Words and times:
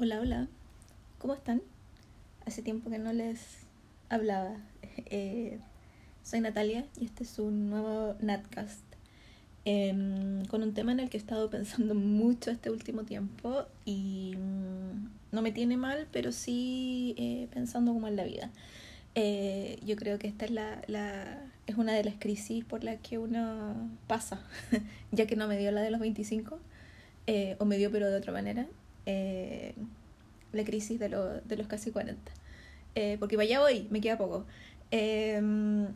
Hola, 0.00 0.20
hola. 0.20 0.46
¿Cómo 1.18 1.34
están? 1.34 1.60
Hace 2.46 2.62
tiempo 2.62 2.88
que 2.88 2.98
no 2.98 3.12
les 3.12 3.40
hablaba. 4.08 4.54
Eh, 5.06 5.58
soy 6.22 6.40
Natalia 6.40 6.86
y 7.00 7.06
este 7.06 7.24
es 7.24 7.36
un 7.40 7.68
nuevo 7.68 8.14
Natcast. 8.20 8.84
Em, 9.64 10.44
con 10.44 10.62
un 10.62 10.72
tema 10.72 10.92
en 10.92 11.00
el 11.00 11.10
que 11.10 11.16
he 11.16 11.20
estado 11.20 11.50
pensando 11.50 11.96
mucho 11.96 12.52
este 12.52 12.70
último 12.70 13.02
tiempo 13.02 13.64
y 13.84 14.36
mm, 14.36 15.34
no 15.34 15.42
me 15.42 15.50
tiene 15.50 15.76
mal, 15.76 16.06
pero 16.12 16.30
sí 16.30 17.16
eh, 17.18 17.48
pensando 17.52 17.92
como 17.92 18.06
en 18.06 18.14
la 18.14 18.22
vida. 18.22 18.52
Eh, 19.16 19.80
yo 19.84 19.96
creo 19.96 20.20
que 20.20 20.28
esta 20.28 20.44
es, 20.44 20.52
la, 20.52 20.80
una 21.76 21.92
de 21.94 22.04
las 22.04 22.14
crisis 22.20 22.64
por 22.64 22.84
las 22.84 23.00
que 23.00 23.18
uno 23.18 23.74
pasa, 24.06 24.44
ya 25.10 25.26
que 25.26 25.34
no 25.34 25.48
me 25.48 25.58
dio 25.58 25.72
la 25.72 25.80
de 25.80 25.90
los 25.90 25.98
25, 25.98 26.60
o 27.58 27.64
me 27.64 27.78
dio 27.78 27.90
pero 27.90 28.08
de 28.08 28.16
otra 28.16 28.32
manera 28.32 28.68
eh, 29.10 29.72
la 30.52 30.64
crisis 30.64 31.00
de, 31.00 31.08
lo, 31.08 31.40
de, 31.40 31.56
los 31.56 31.66
casi 31.66 31.90
40. 31.90 32.30
Eh, 32.94 33.16
porque 33.18 33.38
vaya 33.38 33.62
hoy, 33.62 33.86
me 33.90 34.02
queda 34.02 34.18
poco. 34.18 34.44
Em, 34.90 35.86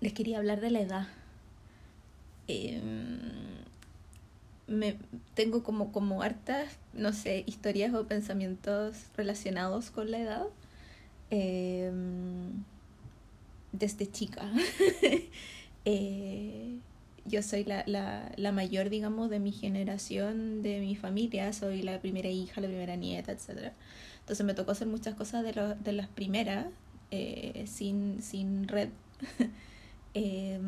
les 0.00 0.14
quería 0.14 0.38
hablar 0.38 0.62
de 0.62 0.70
la 0.70 0.80
edad. 0.80 1.06
Me, 4.66 4.96
tengo 5.34 5.62
como, 5.62 5.92
como 5.92 6.22
hartas, 6.22 6.78
no 6.94 7.12
sé, 7.12 7.44
historias 7.46 7.92
o 7.92 8.06
pensamientos 8.06 8.96
relacionados 9.14 9.90
con 9.90 10.10
la 10.10 10.18
edad. 10.18 10.46
Desde 13.72 14.10
chica. 14.10 14.50
yo 17.24 17.42
soy 17.42 17.64
la, 17.64 17.84
la, 17.86 18.32
la, 18.36 18.52
mayor, 18.52 18.90
digamos, 18.90 19.30
de 19.30 19.38
mi 19.38 19.52
generación, 19.52 20.62
de 20.62 20.80
mi 20.80 20.96
familia, 20.96 21.52
soy 21.52 21.82
la 21.82 22.00
primera 22.00 22.28
hija, 22.28 22.60
la 22.60 22.68
primera 22.68 22.96
nieta, 22.96 23.32
etc. 23.32 23.72
Entonces 24.20 24.44
me 24.44 24.54
tocó 24.54 24.72
hacer 24.72 24.88
muchas 24.88 25.14
cosas 25.14 25.44
de, 25.44 25.52
lo, 25.52 25.74
de 25.74 25.92
las 25.92 26.08
primeras, 26.08 26.66
eh, 27.10 27.64
sin, 27.66 28.22
sin 28.22 28.68
red, 28.68 28.88
eh, 30.14 30.60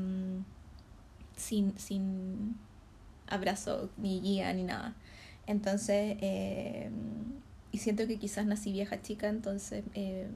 sin, 1.37 1.79
sin 1.79 2.57
abrazo, 3.27 3.91
ni 3.97 4.21
guía, 4.21 4.53
ni 4.53 4.65
nada. 4.65 4.95
Entonces, 5.47 6.17
eh, 6.21 6.91
y 7.73 7.79
siento 7.79 8.07
que 8.07 8.19
quizás 8.19 8.47
nací 8.47 8.73
vieja 8.73 9.03
chica, 9.03 9.29
entonces 9.29 9.85
eh, 9.95 10.29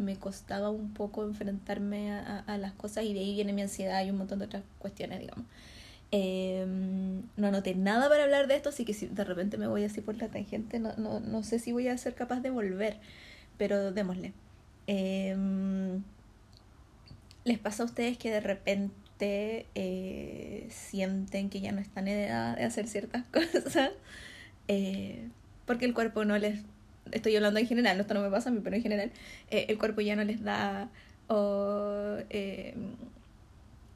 me 0.00 0.16
costaba 0.16 0.70
un 0.70 0.92
poco 0.92 1.24
enfrentarme 1.24 2.12
a, 2.12 2.58
las 2.58 2.72
cosas 2.72 3.04
y 3.04 3.14
de 3.14 3.20
ahí 3.20 3.34
viene 3.34 3.52
mi 3.52 3.62
ansiedad 3.62 4.04
y 4.04 4.10
un 4.10 4.18
montón 4.18 4.38
de 4.40 4.46
otras 4.46 4.62
cuestiones, 4.78 5.20
digamos. 5.20 5.46
Eh, 6.12 6.66
no 7.36 7.46
anoté 7.46 7.74
nada 7.74 8.08
para 8.08 8.24
hablar 8.24 8.48
de 8.48 8.56
esto, 8.56 8.70
así 8.70 8.84
que 8.84 8.94
si 8.94 9.06
de 9.06 9.24
repente 9.24 9.58
me 9.58 9.68
voy 9.68 9.84
así 9.84 10.00
por 10.00 10.16
la 10.16 10.28
tangente, 10.28 10.80
no, 10.80 10.94
no, 10.96 11.20
no 11.20 11.42
sé 11.42 11.58
si 11.58 11.72
voy 11.72 11.88
a 11.88 11.96
ser 11.98 12.14
capaz 12.14 12.40
de 12.40 12.50
volver, 12.50 12.98
pero 13.58 13.92
démosle. 13.92 14.32
Eh, 14.86 15.36
¿Les 17.44 17.58
pasa 17.58 17.82
a 17.82 17.86
ustedes 17.86 18.18
que 18.18 18.30
de 18.30 18.40
repente 18.40 19.66
eh, 19.74 20.66
sienten 20.70 21.48
que 21.48 21.60
ya 21.60 21.72
no 21.72 21.80
están 21.80 22.06
en 22.06 22.18
edad 22.18 22.56
de 22.56 22.64
hacer 22.64 22.86
ciertas 22.86 23.24
cosas? 23.32 23.92
Eh, 24.68 25.28
porque 25.66 25.86
el 25.86 25.94
cuerpo 25.94 26.24
no 26.24 26.36
les 26.38 26.62
estoy 27.12 27.36
hablando 27.36 27.60
en 27.60 27.66
general, 27.66 28.00
esto 28.00 28.14
no 28.14 28.22
me 28.22 28.30
pasa 28.30 28.50
a 28.50 28.52
mí, 28.52 28.60
pero 28.62 28.76
en 28.76 28.82
general, 28.82 29.12
eh, 29.50 29.66
el 29.68 29.78
cuerpo 29.78 30.00
ya 30.00 30.16
no 30.16 30.24
les 30.24 30.42
da 30.42 30.90
o 31.28 32.16
eh, 32.30 32.74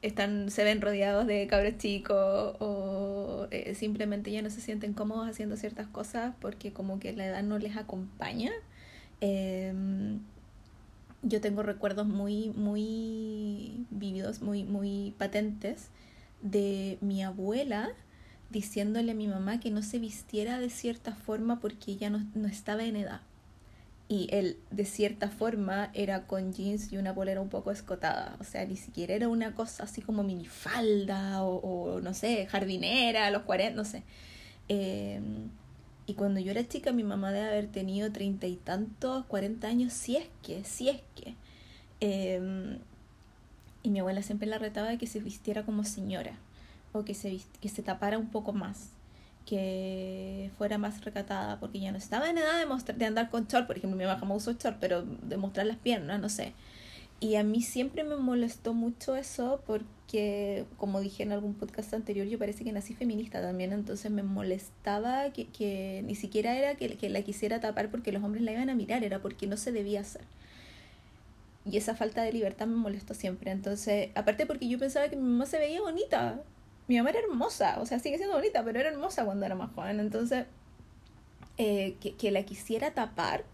están, 0.03 0.51
se 0.51 0.65
ven 0.65 0.81
rodeados 0.81 1.27
de 1.27 1.47
cabros 1.47 1.79
chicos 1.79 2.57
o 2.61 3.49
eh, 3.51 3.75
simplemente 3.75 4.31
ya 4.31 4.43
no 4.43 4.51
se 4.51 4.61
sienten 4.61 4.93
cómodos 4.93 5.29
haciendo 5.29 5.57
ciertas 5.57 5.87
cosas 5.89 6.35
porque 6.41 6.73
como 6.73 7.01
que 7.01 7.13
la 7.13 7.27
edad 7.27 7.43
no 7.43 7.59
les 7.59 7.77
acompaña. 7.77 8.53
Em, 9.21 10.21
yo 11.23 11.41
tengo 11.41 11.63
recuerdos 11.63 12.07
muy, 12.07 12.51
muy 12.51 13.87
vividos, 13.91 14.43
muy, 14.43 14.63
muy 14.65 15.15
patentes 15.19 15.89
de 16.43 16.99
mi 17.01 17.23
abuela 17.23 17.91
diciéndole 18.55 19.11
a 19.13 19.15
mi 19.15 19.27
mamá 19.27 19.59
que 19.59 19.71
no 19.71 19.83
se 19.83 19.99
vistiera 19.99 20.59
de 20.61 20.71
cierta 20.71 21.13
forma 21.15 21.61
porque 21.61 21.91
ella 21.91 22.09
no, 22.09 22.25
no 22.35 22.47
estaba 22.47 22.85
en 22.85 22.97
edad. 22.97 23.21
Y 24.09 24.29
él, 24.31 24.59
de 24.71 24.85
cierta 24.85 25.29
forma, 25.29 25.91
era 25.93 26.27
con 26.27 26.53
jeans 26.53 26.93
y 26.93 26.97
una 26.97 27.15
polera 27.15 27.41
un 27.41 27.49
poco 27.49 27.73
escotada. 27.73 28.37
O 28.39 28.45
sea, 28.45 28.65
ni 28.65 28.77
siquiera 28.77 29.15
era 29.15 29.29
una 29.29 29.55
cosa 29.55 29.83
así 29.83 30.03
como 30.03 30.23
minifalda 30.23 31.43
o, 31.43 31.57
o 31.57 32.01
no 32.01 32.15
sé, 32.15 32.47
jardinera 32.47 33.31
los 33.31 33.43
40, 33.43 33.75
no 33.77 33.85
sé. 33.85 34.05
Eh, 34.69 35.21
y 36.07 36.15
cuando 36.15 36.39
yo 36.39 36.53
era 36.53 36.69
chica, 36.69 36.93
mi 36.93 37.03
mamá 37.03 37.33
debe 37.33 37.49
haber 37.49 37.67
tenido 37.67 38.13
treinta 38.13 38.47
y 38.47 38.57
tantos, 38.57 39.25
cuarenta 39.27 39.67
años, 39.69 39.93
si 39.93 40.17
es 40.17 40.29
que, 40.43 40.63
si 40.65 40.91
es 40.91 41.01
que. 41.17 41.35
Eh, 42.01 42.79
y 43.83 43.91
mi 43.91 43.99
abuela 43.99 44.23
siempre 44.23 44.47
la 44.47 44.59
retaba 44.59 44.91
de 44.91 44.99
que 44.99 45.07
se 45.07 45.19
vistiera 45.21 45.65
como 45.65 45.83
señora 45.83 46.39
o 46.95 47.05
que 47.05 47.15
se, 47.15 47.41
que 47.61 47.69
se 47.69 47.83
tapara 47.83 48.19
un 48.19 48.31
poco 48.31 48.53
más, 48.53 48.91
que 49.45 50.51
fuera 50.57 50.79
más 50.79 51.05
recatada, 51.05 51.59
porque 51.61 51.81
ya 51.81 51.93
no 51.93 51.99
estaba 51.99 52.31
en 52.31 52.39
edad 52.39 52.59
de, 52.59 52.67
mostrar, 52.67 52.97
de 52.97 53.05
andar 53.05 53.31
con 53.31 53.47
short, 53.47 53.67
por 53.67 53.77
ejemplo, 53.77 53.99
mi 53.99 54.05
mamá 54.05 54.19
jamás 54.19 54.39
usó 54.39 54.53
short, 54.53 54.79
pero 54.81 55.03
de 55.03 55.37
mostrar 55.37 55.67
las 55.67 55.77
piernas, 55.77 56.21
no 56.21 56.29
sé. 56.29 56.53
Y 57.21 57.37
a 57.37 57.43
mí 57.43 57.63
siempre 57.63 58.05
me 58.05 58.17
molestó 58.17 58.75
mucho 58.75 59.17
eso 59.17 59.63
porque, 59.67 60.67
como 60.77 61.01
dije 61.01 61.23
en 61.23 61.33
algún 61.33 61.55
podcast 61.55 61.93
anterior, 61.95 62.27
yo 62.27 62.39
parece 62.39 62.65
que 62.65 62.73
nací 62.73 62.95
feminista 62.95 63.41
también, 63.41 63.73
entonces 63.73 64.11
me 64.11 64.23
molestaba 64.23 65.31
que, 65.31 65.47
que 65.47 66.03
ni 66.07 66.15
siquiera 66.15 66.57
era 66.57 66.77
que, 66.77 66.97
que 66.97 67.09
la 67.11 67.23
quisiera 67.23 67.61
tapar 67.61 67.91
porque 67.91 68.13
los 68.13 68.23
hombres 68.23 68.45
la 68.45 68.53
iban 68.53 68.71
a 68.71 68.75
mirar, 68.75 69.05
era 69.05 69.21
porque 69.21 69.47
no 69.47 69.57
se 69.57 69.73
debía 69.73 70.01
hacer. 70.01 70.23
Y 71.67 71.77
esa 71.79 71.95
falta 71.95 72.23
de 72.23 72.33
libertad 72.33 72.67
me 72.67 72.77
molestó 72.77 73.15
siempre. 73.15 73.51
Entonces, 73.51 74.11
aparte 74.15 74.45
porque 74.47 74.69
yo 74.69 74.79
pensaba 74.79 75.09
que 75.09 75.17
mi 75.17 75.23
mamá 75.23 75.47
se 75.47 75.59
veía 75.59 75.81
bonita, 75.81 76.43
mi 76.89 76.97
mamá 76.97 77.11
era 77.11 77.21
hermosa, 77.21 77.81
o 77.81 77.87
sea, 77.87 77.99
sigue 77.99 78.19
siendo 78.19 78.37
bonita, 78.37 78.63
pero 78.65 78.81
era 78.81 78.91
hermosa 78.91 79.25
cuando 79.25 79.47
era 79.47 79.55
más 79.55 79.73
joven. 79.75 80.01
Entonces, 80.01 80.47
eh, 81.59 81.97
que, 82.01 82.15
que, 82.15 82.31
la 82.31 82.43
quisiera 82.45 82.93
tapar 82.93 83.45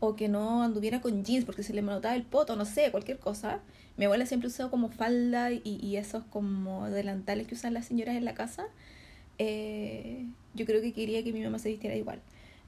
o 0.00 0.16
que 0.16 0.28
no 0.28 0.62
anduviera 0.62 1.00
con 1.00 1.24
jeans 1.24 1.44
porque 1.44 1.62
se 1.62 1.72
le 1.72 1.82
notaba 1.82 2.14
el 2.14 2.24
poto, 2.24 2.56
no 2.56 2.64
sé, 2.64 2.90
cualquier 2.90 3.18
cosa. 3.18 3.60
Mi 3.96 4.04
abuela 4.04 4.26
siempre 4.26 4.48
usaba 4.48 4.70
como 4.70 4.90
falda 4.90 5.50
y, 5.52 5.62
y 5.64 5.96
esos 5.96 6.24
como 6.24 6.88
delantales 6.90 7.46
que 7.46 7.54
usan 7.54 7.74
las 7.74 7.86
señoras 7.86 8.16
en 8.16 8.24
la 8.24 8.34
casa. 8.34 8.66
Eh, 9.38 10.26
yo 10.54 10.66
creo 10.66 10.80
que 10.82 10.92
quería 10.92 11.22
que 11.24 11.32
mi 11.32 11.42
mamá 11.42 11.58
se 11.58 11.70
vistiera 11.70 11.96
igual. 11.96 12.20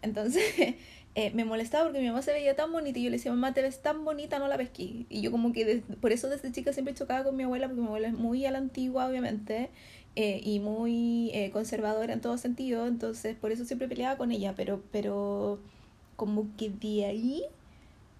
Entonces, 0.02 0.42
eh, 1.14 1.30
me 1.34 1.44
molestaba 1.44 1.84
porque 1.84 2.00
mi 2.00 2.08
mamá 2.08 2.22
se 2.22 2.32
veía 2.32 2.56
tan 2.56 2.72
bonita 2.72 2.98
y 2.98 3.04
yo 3.04 3.10
le 3.10 3.16
decía, 3.16 3.32
mamá, 3.32 3.54
te 3.54 3.62
ves 3.62 3.82
tan 3.82 4.04
bonita, 4.04 4.38
no 4.38 4.48
la 4.48 4.56
pesquí. 4.56 5.06
Y 5.08 5.20
yo 5.20 5.30
como 5.30 5.52
que 5.52 5.82
por 6.00 6.12
eso 6.12 6.28
desde 6.28 6.52
chica 6.52 6.72
siempre 6.72 6.94
chocaba 6.94 7.24
con 7.24 7.36
mi 7.36 7.44
abuela, 7.44 7.66
porque 7.68 7.80
mi 7.80 7.86
abuela 7.86 8.08
es 8.08 8.14
muy 8.14 8.46
a 8.46 8.50
la 8.50 8.58
antigua, 8.58 9.06
obviamente, 9.08 9.70
eh, 10.16 10.40
y 10.42 10.58
muy 10.60 11.30
eh, 11.34 11.50
conservadora 11.52 12.12
en 12.12 12.20
todo 12.20 12.36
sentido, 12.36 12.86
entonces 12.86 13.36
por 13.36 13.52
eso 13.52 13.64
siempre 13.64 13.88
peleaba 13.88 14.16
con 14.16 14.32
ella, 14.32 14.54
pero, 14.56 14.82
pero 14.90 15.60
como 16.16 16.48
que 16.56 16.68
de 16.70 17.04
ahí 17.06 17.44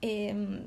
eh, 0.01 0.63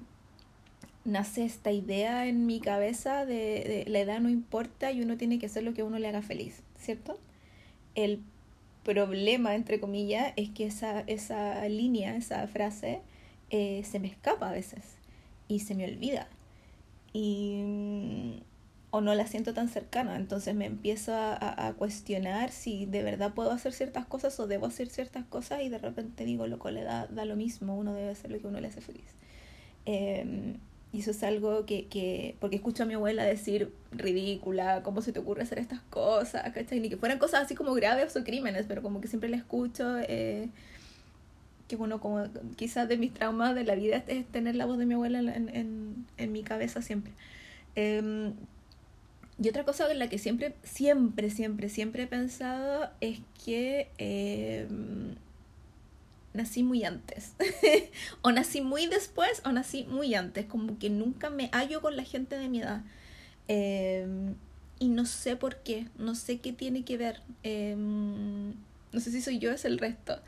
nace 1.06 1.46
esta 1.46 1.72
idea 1.72 2.28
en 2.28 2.46
mi 2.46 2.59
cabeza 2.59 3.25
de, 3.25 3.85
de 3.85 3.85
la 3.88 4.00
edad 4.00 4.19
no 4.19 4.29
importa 4.29 4.91
y 4.91 5.02
uno 5.02 5.18
tiene 5.18 5.40
que 5.40 5.47
hacer 5.47 5.63
lo 5.63 5.73
que 5.73 5.81
a 5.81 5.85
uno 5.85 6.00
le 6.00 6.07
haga 6.07 6.22
feliz, 6.22 6.62
¿cierto? 6.78 7.18
El 7.96 8.22
problema, 8.83 9.55
entre 9.55 9.79
comillas, 9.79 10.33
es 10.35 10.49
que 10.49 10.66
esa, 10.66 11.01
esa 11.01 11.67
línea, 11.67 12.16
esa 12.16 12.47
frase, 12.47 13.01
eh, 13.49 13.83
se 13.85 13.99
me 13.99 14.07
escapa 14.07 14.49
a 14.49 14.53
veces 14.53 14.83
y 15.47 15.61
se 15.61 15.75
me 15.75 15.85
olvida. 15.85 16.27
Y, 17.13 18.43
o 18.91 19.01
no 19.01 19.16
la 19.16 19.25
siento 19.25 19.53
tan 19.53 19.69
cercana, 19.69 20.16
entonces 20.16 20.53
me 20.53 20.66
empiezo 20.66 21.13
a, 21.16 21.67
a, 21.67 21.73
cuestionar 21.73 22.51
si 22.51 22.85
de 22.85 23.01
verdad 23.01 23.33
puedo 23.33 23.51
hacer 23.51 23.73
ciertas 23.73 24.05
cosas 24.05 24.39
o 24.39 24.45
debo 24.45 24.67
hacer 24.67 24.88
ciertas 24.88 25.25
cosas 25.25 25.63
y 25.63 25.69
de 25.69 25.79
repente 25.79 26.25
digo, 26.25 26.46
loco, 26.46 26.69
le 26.69 26.84
da, 26.84 27.08
da 27.08 27.25
lo 27.25 27.35
mismo, 27.35 27.75
uno 27.75 27.93
debe 27.93 28.11
hacer 28.11 28.31
lo 28.31 28.40
que 28.40 28.47
uno 28.47 28.59
le 28.59 28.67
hace 28.67 28.81
feliz. 28.81 29.16
Eh, 29.85 30.58
y 30.93 30.99
eso 30.99 31.11
es 31.11 31.23
algo 31.23 31.66
que, 31.66 31.87
que, 31.87 32.35
porque 32.40 32.55
escucho 32.55 32.84
a 32.84 32.85
mi 32.85 32.93
abuela 32.93 33.23
decir 33.23 33.73
ridícula, 33.91 34.84
¿cómo 34.84 35.01
se 35.01 35.11
te 35.11 35.19
ocurre 35.19 35.41
hacer 35.41 35.57
estas 35.57 35.81
cosas? 35.90 36.53
¿cachai? 36.53 36.79
Ni 36.79 36.90
que 36.90 36.97
fueran 36.97 37.17
cosas 37.17 37.43
así 37.43 37.55
como 37.55 37.73
graves 37.73 38.16
o 38.16 38.23
crímenes, 38.23 38.66
pero 38.67 38.84
como 38.84 39.01
que 39.01 39.07
siempre 39.07 39.28
la 39.28 39.37
escucho. 39.37 39.97
Eh, 40.07 40.49
que 41.67 41.75
bueno, 41.75 41.99
como 41.99 42.25
quizás 42.55 42.87
de 42.87 42.97
mis 42.97 43.11
traumas 43.11 43.55
de 43.55 43.63
la 43.63 43.73
vida 43.73 44.03
es 44.07 44.25
tener 44.28 44.55
la 44.55 44.66
voz 44.67 44.78
de 44.78 44.85
mi 44.85 44.93
abuela 44.93 45.19
en, 45.19 45.49
en, 45.49 46.05
en 46.17 46.31
mi 46.31 46.43
cabeza 46.43 46.81
siempre. 46.84 47.11
Eh, 47.75 48.31
y 49.41 49.49
otra 49.49 49.63
cosa 49.63 49.91
en 49.91 49.99
la 49.99 50.09
que 50.09 50.19
siempre, 50.19 50.53
siempre, 50.63 51.29
siempre, 51.29 51.69
siempre 51.69 52.03
he 52.03 52.07
pensado 52.07 52.89
es 53.01 53.19
que 53.43 53.89
eh, 53.97 54.67
nací 56.34 56.64
muy 56.64 56.84
antes. 56.84 57.34
o 58.22 58.32
nací 58.32 58.62
muy 58.62 58.88
después 58.88 59.41
o 59.46 59.52
nací 59.52 59.85
muy 59.85 60.16
antes. 60.16 60.46
Como 60.46 60.78
que 60.80 60.90
nunca 60.90 61.30
me 61.30 61.50
hallo 61.52 61.82
con 61.82 61.96
la 61.96 62.03
gente 62.03 62.38
de 62.38 62.50
mi 62.50 62.62
edad. 62.62 62.82
Eh, 63.47 64.08
y 64.80 64.90
no 64.90 65.06
sé 65.06 65.35
por 65.35 65.58
qué, 65.58 65.88
no 65.97 66.16
sé 66.16 66.40
qué 66.40 66.53
tiene 66.53 66.84
que 66.84 66.97
ver. 66.97 67.22
Eh, 67.44 67.76
no 67.78 69.00
sé 69.00 69.12
si 69.12 69.22
soy 69.22 69.40
yo, 69.40 69.52
es 69.52 69.66
el 69.66 69.80
resto. 69.80 70.20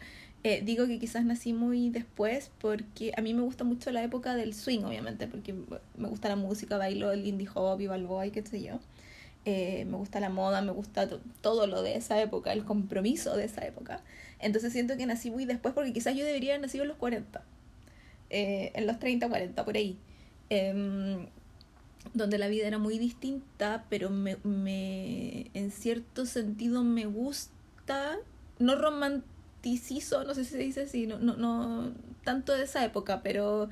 Eh, 0.44 0.62
digo 0.64 0.86
que 0.86 1.00
quizás 1.00 1.26
nací 1.26 1.54
muy 1.54 1.90
después 1.90 2.52
porque 2.62 3.12
a 3.18 3.22
mí 3.22 3.34
me 3.34 3.42
gusta 3.42 3.64
mucho 3.64 3.92
la 3.92 4.04
época 4.04 4.36
del 4.36 4.54
swing, 4.54 4.84
obviamente, 4.84 5.28
porque 5.28 5.56
me 5.98 6.08
gusta 6.08 6.30
la 6.30 6.36
música, 6.36 6.78
bailo 6.78 7.12
el 7.12 7.26
indie 7.26 7.50
hop 7.54 7.82
y 7.82 7.88
balboa 7.88 8.28
y 8.28 8.32
qué 8.32 8.46
sé 8.46 8.62
yo. 8.62 8.80
Eh, 9.46 9.86
me 9.86 9.98
gusta 9.98 10.20
la 10.20 10.30
moda, 10.30 10.62
me 10.62 10.72
gusta 10.72 11.08
todo 11.42 11.68
lo 11.68 11.84
de 11.84 11.96
esa 11.96 12.20
época, 12.20 12.52
el 12.52 12.66
compromiso 12.66 13.38
de 13.38 13.46
esa 13.46 13.66
época. 13.66 14.02
Entonces 14.40 14.74
siento 14.74 14.98
que 14.98 15.06
nací 15.06 15.30
muy 15.30 15.46
después 15.46 15.74
porque 15.74 15.94
quizás 15.94 16.16
yo 16.16 16.26
debería 16.26 16.54
haber 16.54 16.62
nacido 16.62 16.84
en 16.84 16.90
los 16.90 16.98
40, 16.98 17.44
eh, 18.32 18.72
en 18.74 18.88
los 18.88 19.00
30, 19.00 19.30
40, 19.30 19.64
por 19.64 19.76
ahí. 19.76 19.98
Em, 20.50 21.28
donde 22.14 22.38
la 22.38 22.48
vida 22.48 22.68
era 22.68 22.78
muy 22.78 22.98
distinta, 22.98 23.86
pero 23.90 24.10
me, 24.10 24.38
me 24.44 25.50
en 25.54 25.72
cierto 25.72 26.26
sentido 26.26 26.84
me 26.84 27.06
gusta, 27.06 28.18
no 28.60 28.76
romántico 28.76 29.36
no 30.26 30.34
sé 30.36 30.46
si 30.46 30.52
se 30.52 30.58
dice 30.60 30.82
así, 30.84 31.08
no, 31.08 31.18
no, 31.18 31.36
no 31.38 31.92
tanto 32.24 32.54
de 32.54 32.64
esa 32.64 32.84
época, 32.86 33.22
pero 33.24 33.70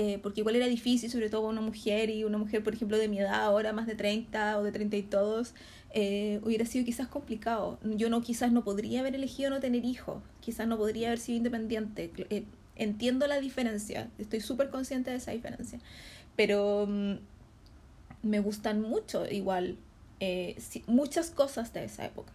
eh, 0.00 0.20
porque 0.22 0.42
igual 0.42 0.54
era 0.54 0.68
difícil, 0.68 1.10
sobre 1.10 1.28
todo 1.28 1.48
una 1.48 1.60
mujer 1.60 2.08
y 2.08 2.22
una 2.22 2.38
mujer, 2.38 2.62
por 2.62 2.72
ejemplo, 2.72 2.96
de 2.96 3.08
mi 3.08 3.18
edad, 3.18 3.42
ahora 3.42 3.72
más 3.72 3.88
de 3.88 3.96
30 3.96 4.60
o 4.60 4.62
de 4.62 4.70
30 4.70 4.96
y 4.96 5.02
todos, 5.02 5.54
eh, 5.92 6.38
hubiera 6.44 6.64
sido 6.66 6.84
quizás 6.84 7.08
complicado. 7.08 7.80
Yo 7.82 8.08
no 8.08 8.20
quizás 8.22 8.52
no 8.52 8.62
podría 8.62 9.00
haber 9.00 9.16
elegido 9.16 9.50
no 9.50 9.58
tener 9.58 9.84
hijos, 9.84 10.22
quizás 10.40 10.68
no 10.68 10.76
podría 10.78 11.08
haber 11.08 11.18
sido 11.18 11.38
independiente. 11.38 12.12
Eh, 12.30 12.44
entiendo 12.76 13.26
la 13.26 13.40
diferencia, 13.40 14.08
estoy 14.20 14.40
súper 14.40 14.70
consciente 14.70 15.10
de 15.10 15.16
esa 15.16 15.32
diferencia, 15.32 15.80
pero 16.36 16.86
mm, 16.88 17.14
me 18.22 18.38
gustan 18.38 18.80
mucho 18.80 19.26
igual 19.28 19.78
muchas 20.86 21.30
cosas 21.30 21.72
de 21.72 21.84
esa 21.84 22.06
época. 22.06 22.32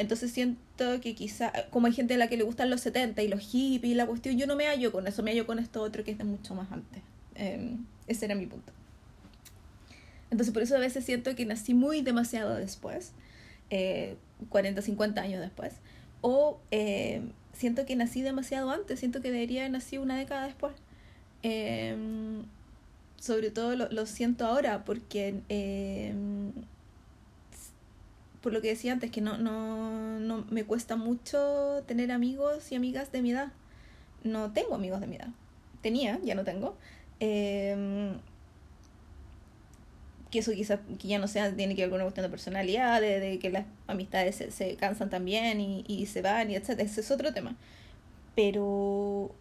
Entonces 0.00 0.32
siento 0.32 0.98
que 1.02 1.14
quizá, 1.14 1.52
como 1.68 1.86
hay 1.86 1.92
gente 1.92 2.14
a 2.14 2.16
la 2.16 2.26
que 2.28 2.38
le 2.38 2.42
gustan 2.42 2.70
los 2.70 2.80
70 2.80 3.22
y 3.22 3.28
los 3.28 3.40
hippies 3.40 3.92
y 3.92 3.94
la 3.94 4.06
cuestión, 4.06 4.38
yo 4.38 4.46
no 4.46 4.56
me 4.56 4.64
hallo 4.66 4.92
con 4.92 5.06
eso, 5.06 5.22
me 5.22 5.30
hallo 5.30 5.46
con 5.46 5.58
esto 5.58 5.82
otro 5.82 6.04
que 6.04 6.12
es 6.12 6.16
de 6.16 6.24
mucho 6.24 6.54
más 6.54 6.72
antes. 6.72 7.02
Em, 7.34 7.84
ese 8.06 8.24
era 8.24 8.34
mi 8.34 8.46
punto. 8.46 8.72
Entonces 10.30 10.54
por 10.54 10.62
eso 10.62 10.74
a 10.74 10.78
veces 10.78 11.04
siento 11.04 11.36
que 11.36 11.44
nací 11.44 11.74
muy 11.74 12.00
demasiado 12.00 12.54
después, 12.54 13.12
40, 14.48 14.80
eh, 14.80 14.82
50 14.82 15.20
años 15.20 15.42
después, 15.42 15.74
o 16.22 16.58
em, 16.70 17.32
siento 17.52 17.84
que 17.84 17.94
nací 17.94 18.22
demasiado 18.22 18.70
antes, 18.70 19.00
siento 19.00 19.20
que 19.20 19.30
debería 19.30 19.60
haber 19.60 19.72
nacido 19.72 20.02
una 20.02 20.16
década 20.16 20.46
después. 20.46 20.72
Em, 21.42 22.44
sobre 23.18 23.50
todo 23.50 23.76
lo, 23.76 23.90
lo, 23.90 24.06
siento 24.06 24.46
ahora 24.46 24.82
porque 24.86 25.42
por 28.40 28.52
lo 28.52 28.62
que 28.62 28.68
decía 28.68 28.92
antes, 28.92 29.10
que 29.10 29.20
no, 29.20 29.38
no, 29.38 30.18
no 30.18 30.44
me 30.50 30.64
cuesta 30.64 30.96
mucho 30.96 31.82
tener 31.86 32.10
amigos 32.10 32.72
y 32.72 32.74
amigas 32.74 33.12
de 33.12 33.22
mi 33.22 33.32
edad. 33.32 33.52
No 34.24 34.52
tengo 34.52 34.74
amigos 34.74 35.00
de 35.00 35.06
mi 35.06 35.16
edad. 35.16 35.28
Tenía, 35.82 36.18
ya 36.24 36.34
no 36.34 36.44
tengo. 36.44 36.76
Em, 37.20 38.18
que 40.30 40.38
eso 40.38 40.52
quizás 40.52 40.80
que 40.98 41.08
ya 41.08 41.18
no 41.18 41.28
sea, 41.28 41.54
tiene 41.54 41.74
que 41.74 41.82
ver 41.82 41.90
con 41.90 41.96
una 41.96 42.04
cuestión 42.04 42.24
de 42.24 42.30
personalidad, 42.30 43.00
de, 43.00 43.38
que 43.40 43.50
las 43.50 43.66
amistades 43.88 44.36
se, 44.36 44.50
se 44.50 44.76
cansan 44.76 45.10
también 45.10 45.60
y, 45.60 45.84
y, 45.88 46.06
se 46.06 46.22
van 46.22 46.50
y 46.50 46.56
etc. 46.56 46.70
Ese 46.80 47.00
es 47.00 47.10
otro 47.10 47.32
tema. 47.34 47.56
Pero 48.36 49.34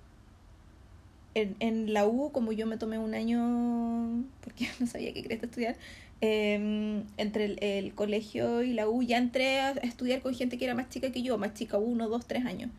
en, 1.36 1.56
en 1.60 1.94
la 1.94 2.08
U, 2.08 2.32
como 2.32 2.52
yo 2.52 2.66
me 2.66 2.78
tomé 2.78 2.98
un 2.98 3.14
año, 3.14 4.26
porque 4.42 4.68
no 4.80 4.88
sabía 4.88 5.14
qué 5.14 5.22
quería 5.22 5.38
estudiar, 5.38 5.76
Em, 6.22 7.06
entre 7.16 7.56
el, 7.78 7.94
colegio 7.94 8.62
y 8.62 8.74
la 8.74 8.90
U, 8.90 9.02
ya 9.04 9.18
entré 9.18 9.62
a 9.62 9.72
estudiar 9.72 10.22
con 10.22 10.36
gente 10.36 10.58
que 10.58 10.66
era 10.66 10.76
más 10.76 10.90
chica 10.90 11.12
que 11.12 11.22
yo, 11.22 11.38
más 11.38 11.54
chica, 11.54 11.78
uno, 11.78 12.10
dos, 12.10 12.26
tres 12.28 12.46
años. 12.46 12.72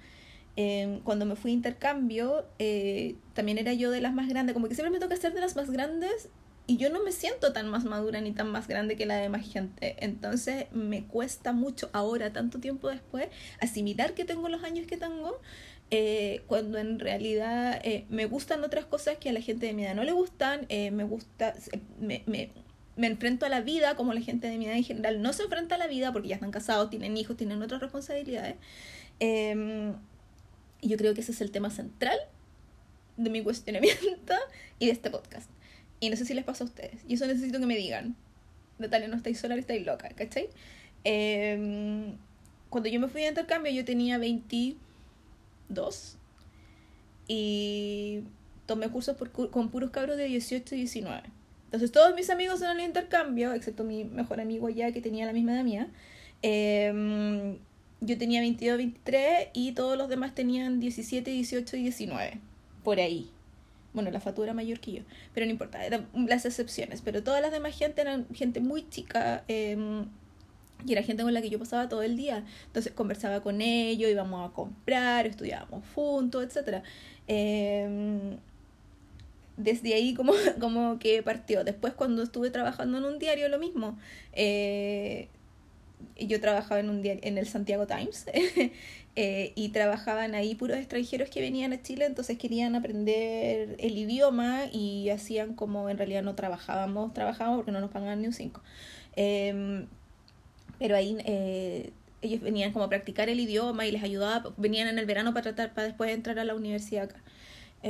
Em, 0.56 1.00
cuando 1.00 1.24
me 1.24 1.36
fui 1.36 1.52
a 1.52 1.54
intercambio, 1.54 2.44
eh, 2.58 3.14
también 3.34 3.56
era 3.58 3.72
yo 3.72 3.90
de 3.90 4.00
las 4.02 4.12
más 4.12 4.28
grandes, 4.28 4.52
como 4.52 4.68
que 4.68 4.74
siempre 4.74 4.90
me 4.90 4.98
toca 4.98 5.16
ser 5.16 5.32
de 5.32 5.40
las 5.40 5.56
más 5.56 5.70
grandes 5.70 6.28
y 6.66 6.76
yo 6.76 6.90
no 6.90 7.02
me 7.02 7.12
siento 7.12 7.52
tan 7.52 7.68
más 7.68 7.84
madura 7.84 8.20
ni 8.20 8.32
tan 8.32 8.50
más 8.50 8.68
grande 8.68 8.96
que 8.96 9.06
la 9.06 9.16
de 9.16 9.28
más 9.30 9.50
gente. 9.50 9.96
Entonces 10.00 10.66
me 10.72 11.04
cuesta 11.04 11.52
mucho 11.52 11.88
ahora, 11.92 12.32
tanto 12.32 12.60
tiempo 12.60 12.88
después, 12.88 13.28
asimilar 13.60 14.14
que 14.14 14.24
tengo 14.24 14.48
los 14.48 14.64
años 14.64 14.86
que 14.86 14.96
tengo. 14.98 15.40
Eh, 15.92 16.42
cuando 16.46 16.78
en 16.78 17.00
realidad 17.00 17.80
eh, 17.84 18.06
me 18.10 18.26
gustan 18.26 18.62
otras 18.62 18.84
cosas 18.84 19.16
que 19.18 19.30
a 19.30 19.32
la 19.32 19.40
gente 19.40 19.66
de 19.66 19.72
mi 19.72 19.84
edad 19.84 19.94
no 19.94 20.04
le 20.04 20.12
gustan, 20.12 20.66
me 20.68 21.04
gusta, 21.04 21.54
me 23.00 23.06
enfrento 23.06 23.46
a 23.46 23.48
la 23.48 23.62
vida 23.62 23.96
como 23.96 24.12
la 24.12 24.20
gente 24.20 24.46
de 24.46 24.58
mi 24.58 24.66
edad 24.66 24.76
en 24.76 24.84
general 24.84 25.22
no 25.22 25.32
se 25.32 25.44
enfrenta 25.44 25.76
a 25.76 25.78
la 25.78 25.86
vida 25.86 26.12
porque 26.12 26.28
ya 26.28 26.34
están 26.34 26.50
casados, 26.50 26.90
tienen 26.90 27.16
hijos, 27.16 27.34
tienen 27.34 27.62
otras 27.62 27.80
responsabilidades. 27.80 28.56
Em, 29.20 29.94
y 30.82 30.88
yo 30.88 30.98
creo 30.98 31.14
que 31.14 31.22
ese 31.22 31.32
es 31.32 31.40
el 31.40 31.50
tema 31.50 31.70
central 31.70 32.18
de 33.16 33.30
mi 33.30 33.42
cuestionamiento 33.42 34.34
y 34.78 34.86
de 34.86 34.92
este 34.92 35.10
podcast. 35.10 35.48
Y 35.98 36.10
no 36.10 36.16
sé 36.16 36.26
si 36.26 36.34
les 36.34 36.44
pasa 36.44 36.64
a 36.64 36.66
ustedes. 36.66 37.00
Y 37.08 37.14
eso 37.14 37.26
necesito 37.26 37.58
que 37.58 37.64
me 37.64 37.76
digan. 37.76 38.16
Natalia, 38.78 39.08
no 39.08 39.16
estáis 39.16 39.40
sola, 39.40 39.54
estáis 39.54 39.86
loca, 39.86 40.10
¿cachai? 40.10 40.50
Em, 41.04 42.18
cuando 42.68 42.90
yo 42.90 43.00
me 43.00 43.08
fui 43.08 43.22
de 43.22 43.28
intercambio 43.28 43.72
yo 43.72 43.86
tenía 43.86 44.18
22 44.18 46.18
y 47.28 48.24
tomé 48.66 48.90
cursos 48.90 49.16
con 49.50 49.70
puros 49.70 49.90
cabros 49.90 50.18
de 50.18 50.26
18 50.26 50.74
y 50.74 50.78
19. 50.78 51.39
Entonces 51.70 51.92
todos 51.92 52.16
mis 52.16 52.28
amigos 52.30 52.60
en 52.62 52.70
el 52.70 52.80
intercambio, 52.80 53.52
excepto 53.52 53.84
mi 53.84 54.02
mejor 54.02 54.40
amigo 54.40 54.66
allá 54.66 54.90
que 54.90 55.00
tenía 55.00 55.24
la 55.24 55.32
misma 55.32 55.54
edad 55.54 55.62
mía, 55.62 55.86
em, 56.42 57.58
yo 58.00 58.18
tenía 58.18 58.40
22, 58.40 58.76
23 58.76 59.50
y 59.52 59.70
todos 59.70 59.96
los 59.96 60.08
demás 60.08 60.34
tenían 60.34 60.80
17, 60.80 61.30
18 61.30 61.76
y 61.76 61.82
19, 61.82 62.40
por 62.82 62.98
ahí. 62.98 63.30
Bueno, 63.92 64.10
la 64.10 64.18
factura 64.18 64.52
mayor 64.52 64.80
que 64.80 64.92
yo, 64.94 65.02
pero 65.32 65.46
no 65.46 65.52
importa, 65.52 65.84
eran 65.86 66.08
las 66.26 66.44
excepciones, 66.44 67.02
pero 67.02 67.22
todas 67.22 67.40
las 67.40 67.52
demás 67.52 67.76
gente 67.78 68.00
eran 68.00 68.26
gente 68.34 68.60
muy 68.60 68.88
chica. 68.88 69.44
Em, 69.46 70.06
y 70.84 70.92
era 70.92 71.02
gente 71.02 71.22
con 71.22 71.34
la 71.34 71.42
que 71.42 71.50
yo 71.50 71.58
pasaba 71.58 71.88
todo 71.88 72.02
el 72.02 72.16
día. 72.16 72.44
Entonces 72.66 72.92
conversaba 72.92 73.42
con 73.42 73.60
ellos, 73.60 74.10
íbamos 74.10 74.50
a 74.50 74.52
comprar, 74.54 75.26
estudiábamos 75.26 75.84
juntos, 75.94 76.56
etc 76.56 76.82
desde 79.62 79.94
ahí 79.94 80.14
como, 80.14 80.32
como 80.60 80.98
que 80.98 81.22
partió. 81.22 81.64
Después 81.64 81.94
cuando 81.94 82.22
estuve 82.22 82.50
trabajando 82.50 82.98
en 82.98 83.04
un 83.04 83.18
diario 83.18 83.48
lo 83.48 83.58
mismo. 83.58 83.98
Eh, 84.32 85.28
yo 86.18 86.40
trabajaba 86.40 86.80
en 86.80 86.90
un 86.90 87.02
diario, 87.02 87.20
en 87.24 87.38
el 87.38 87.46
Santiago 87.46 87.86
Times 87.86 88.26
eh, 89.16 89.52
y 89.54 89.68
trabajaban 89.70 90.34
ahí 90.34 90.54
puros 90.54 90.78
extranjeros 90.78 91.28
que 91.30 91.40
venían 91.40 91.72
a 91.72 91.82
Chile, 91.82 92.06
entonces 92.06 92.38
querían 92.38 92.74
aprender 92.74 93.76
el 93.78 93.98
idioma 93.98 94.64
y 94.72 95.10
hacían 95.10 95.54
como 95.54 95.88
en 95.88 95.98
realidad 95.98 96.22
no 96.22 96.34
trabajábamos, 96.34 97.12
trabajábamos 97.12 97.58
porque 97.58 97.72
no 97.72 97.80
nos 97.80 97.90
pagaban 97.90 98.20
ni 98.20 98.28
un 98.28 98.32
5. 98.32 98.62
Em, 99.16 99.86
pero 100.78 100.96
ahí 100.96 101.16
eh, 101.24 101.92
ellos 102.22 102.40
venían 102.40 102.72
como 102.72 102.84
a 102.84 102.88
practicar 102.88 103.28
el 103.28 103.40
idioma 103.40 103.86
y 103.86 103.92
les 103.92 104.02
ayudaba, 104.02 104.52
venían 104.56 104.88
en 104.88 104.98
el 104.98 105.06
verano 105.06 105.32
para 105.34 105.42
tratar, 105.42 105.74
para 105.74 105.86
después 105.88 106.10
entrar 106.10 106.38
a 106.38 106.44
la 106.44 106.54
universidad 106.54 107.04
acá, 107.04 107.20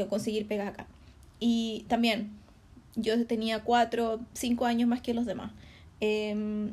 conseguir 0.09 0.47
pegas 0.47 0.69
acá. 0.69 0.87
Y 1.41 1.87
también, 1.89 2.31
yo 2.95 3.27
tenía 3.27 3.65
cuatro, 3.65 4.21
cinco 4.35 4.67
años 4.67 4.89
más 4.89 5.01
que 5.01 5.15
los 5.15 5.27
demás. 5.27 5.53
Em, 6.01 6.73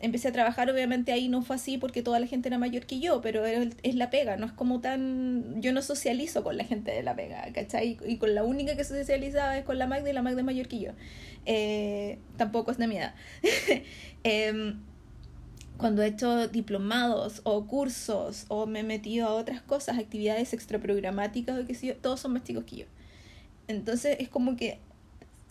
empecé 0.00 0.28
a 0.28 0.32
trabajar, 0.32 0.70
obviamente 0.70 1.12
ahí 1.12 1.28
no 1.28 1.42
fue 1.42 1.56
así 1.56 1.76
porque 1.76 2.02
toda 2.02 2.20
la 2.20 2.26
gente 2.26 2.48
era 2.48 2.58
mayor 2.58 2.86
que 2.86 3.00
yo, 3.00 3.20
pero 3.20 3.44
es 3.44 3.94
la 3.94 4.10
pega, 4.10 4.36
no 4.36 4.46
es 4.46 4.52
como 4.52 4.80
tan... 4.80 5.60
Yo 5.60 5.72
no 5.72 5.82
socializo 5.82 6.44
con 6.44 6.56
la 6.56 6.64
gente 6.64 6.92
de 6.92 7.02
la 7.02 7.16
pega, 7.16 7.52
¿cachai? 7.52 7.98
Y 8.06 8.16
con 8.18 8.34
la 8.34 8.44
única 8.44 8.76
que 8.76 8.84
socializaba 8.84 9.58
es 9.58 9.64
con 9.64 9.78
la 9.78 9.86
Magda 9.86 10.10
y 10.10 10.12
la 10.12 10.22
Magda 10.22 10.40
es 10.40 10.46
mayor 10.46 10.68
que 10.68 10.78
yo. 10.78 10.92
Eh, 11.46 12.18
tampoco 12.36 12.70
es 12.70 12.78
de 12.78 12.86
mi 12.86 12.96
edad. 12.96 13.14
Em, 14.24 14.80
cuando 15.78 16.02
he 16.02 16.08
hecho 16.08 16.48
diplomados 16.48 17.40
o 17.44 17.66
cursos 17.66 18.46
o 18.48 18.66
me 18.66 18.80
he 18.80 18.82
metido 18.82 19.28
a 19.28 19.34
otras 19.34 19.62
cosas, 19.62 19.96
actividades 19.98 20.52
extraprogramáticas 20.52 21.58
o 21.58 21.66
qué 21.66 21.74
sé 21.74 21.86
yo, 21.86 21.96
todos 21.96 22.20
son 22.20 22.32
más 22.32 22.42
chicos 22.42 22.64
que 22.64 22.76
yo. 22.78 22.86
Entonces 23.68 24.16
es 24.18 24.28
como 24.28 24.56
que, 24.56 24.78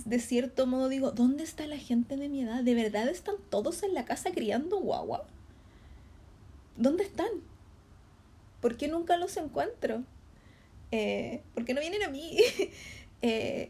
de 0.05 0.19
cierto 0.19 0.67
modo 0.67 0.89
digo, 0.89 1.11
¿dónde 1.11 1.43
está 1.43 1.67
la 1.67 1.77
gente 1.77 2.17
de 2.17 2.29
mi 2.29 2.41
edad? 2.41 2.63
¿De 2.63 2.75
verdad 2.75 3.07
están 3.07 3.35
todos 3.49 3.83
en 3.83 3.93
la 3.93 4.05
casa 4.05 4.31
criando 4.31 4.79
guagua? 4.79 5.25
¿Dónde 6.75 7.03
están? 7.03 7.29
¿Por 8.61 8.75
qué 8.75 8.87
nunca 8.87 9.17
los 9.17 9.37
encuentro? 9.37 10.03
Eh, 10.91 11.41
¿Por 11.53 11.65
qué 11.65 11.73
no 11.73 11.81
vienen 11.81 12.03
a 12.03 12.09
mí? 12.09 12.37
eh, 13.21 13.69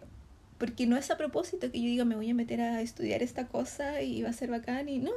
porque 0.57 0.87
no 0.87 0.97
es 0.97 1.11
a 1.11 1.17
propósito 1.17 1.71
que 1.71 1.79
yo 1.79 1.85
diga 1.85 2.05
me 2.05 2.15
voy 2.15 2.29
a 2.29 2.33
meter 2.33 2.61
a 2.61 2.81
estudiar 2.81 3.21
esta 3.21 3.47
cosa 3.47 4.01
y 4.01 4.23
va 4.23 4.29
a 4.29 4.33
ser 4.33 4.49
bacán 4.49 4.89
y 4.89 4.97
no, 4.99 5.11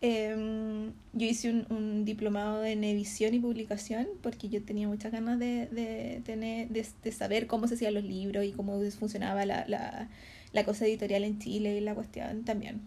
Em, 0.00 0.92
yo 1.12 1.26
hice 1.26 1.50
un, 1.70 2.04
diplomado 2.04 2.64
en 2.64 2.84
edición 2.84 3.34
y 3.34 3.40
publicación 3.40 4.06
porque 4.22 4.48
yo 4.48 4.62
tenía 4.62 4.86
muchas 4.86 5.10
ganas 5.10 5.40
de, 5.40 5.66
de 5.66 6.22
tener, 6.24 6.68
de, 6.68 7.12
saber 7.12 7.48
cómo 7.48 7.66
se 7.66 7.74
hacían 7.74 7.94
los 7.94 8.04
libros 8.04 8.44
y 8.44 8.52
cómo 8.52 8.80
funcionaba 8.90 9.44
la, 9.44 9.64
la, 9.66 10.08
la, 10.52 10.64
cosa 10.64 10.86
editorial 10.86 11.24
en 11.24 11.40
Chile 11.40 11.76
y 11.76 11.80
la 11.80 11.94
cuestión 11.94 12.44
también. 12.44 12.80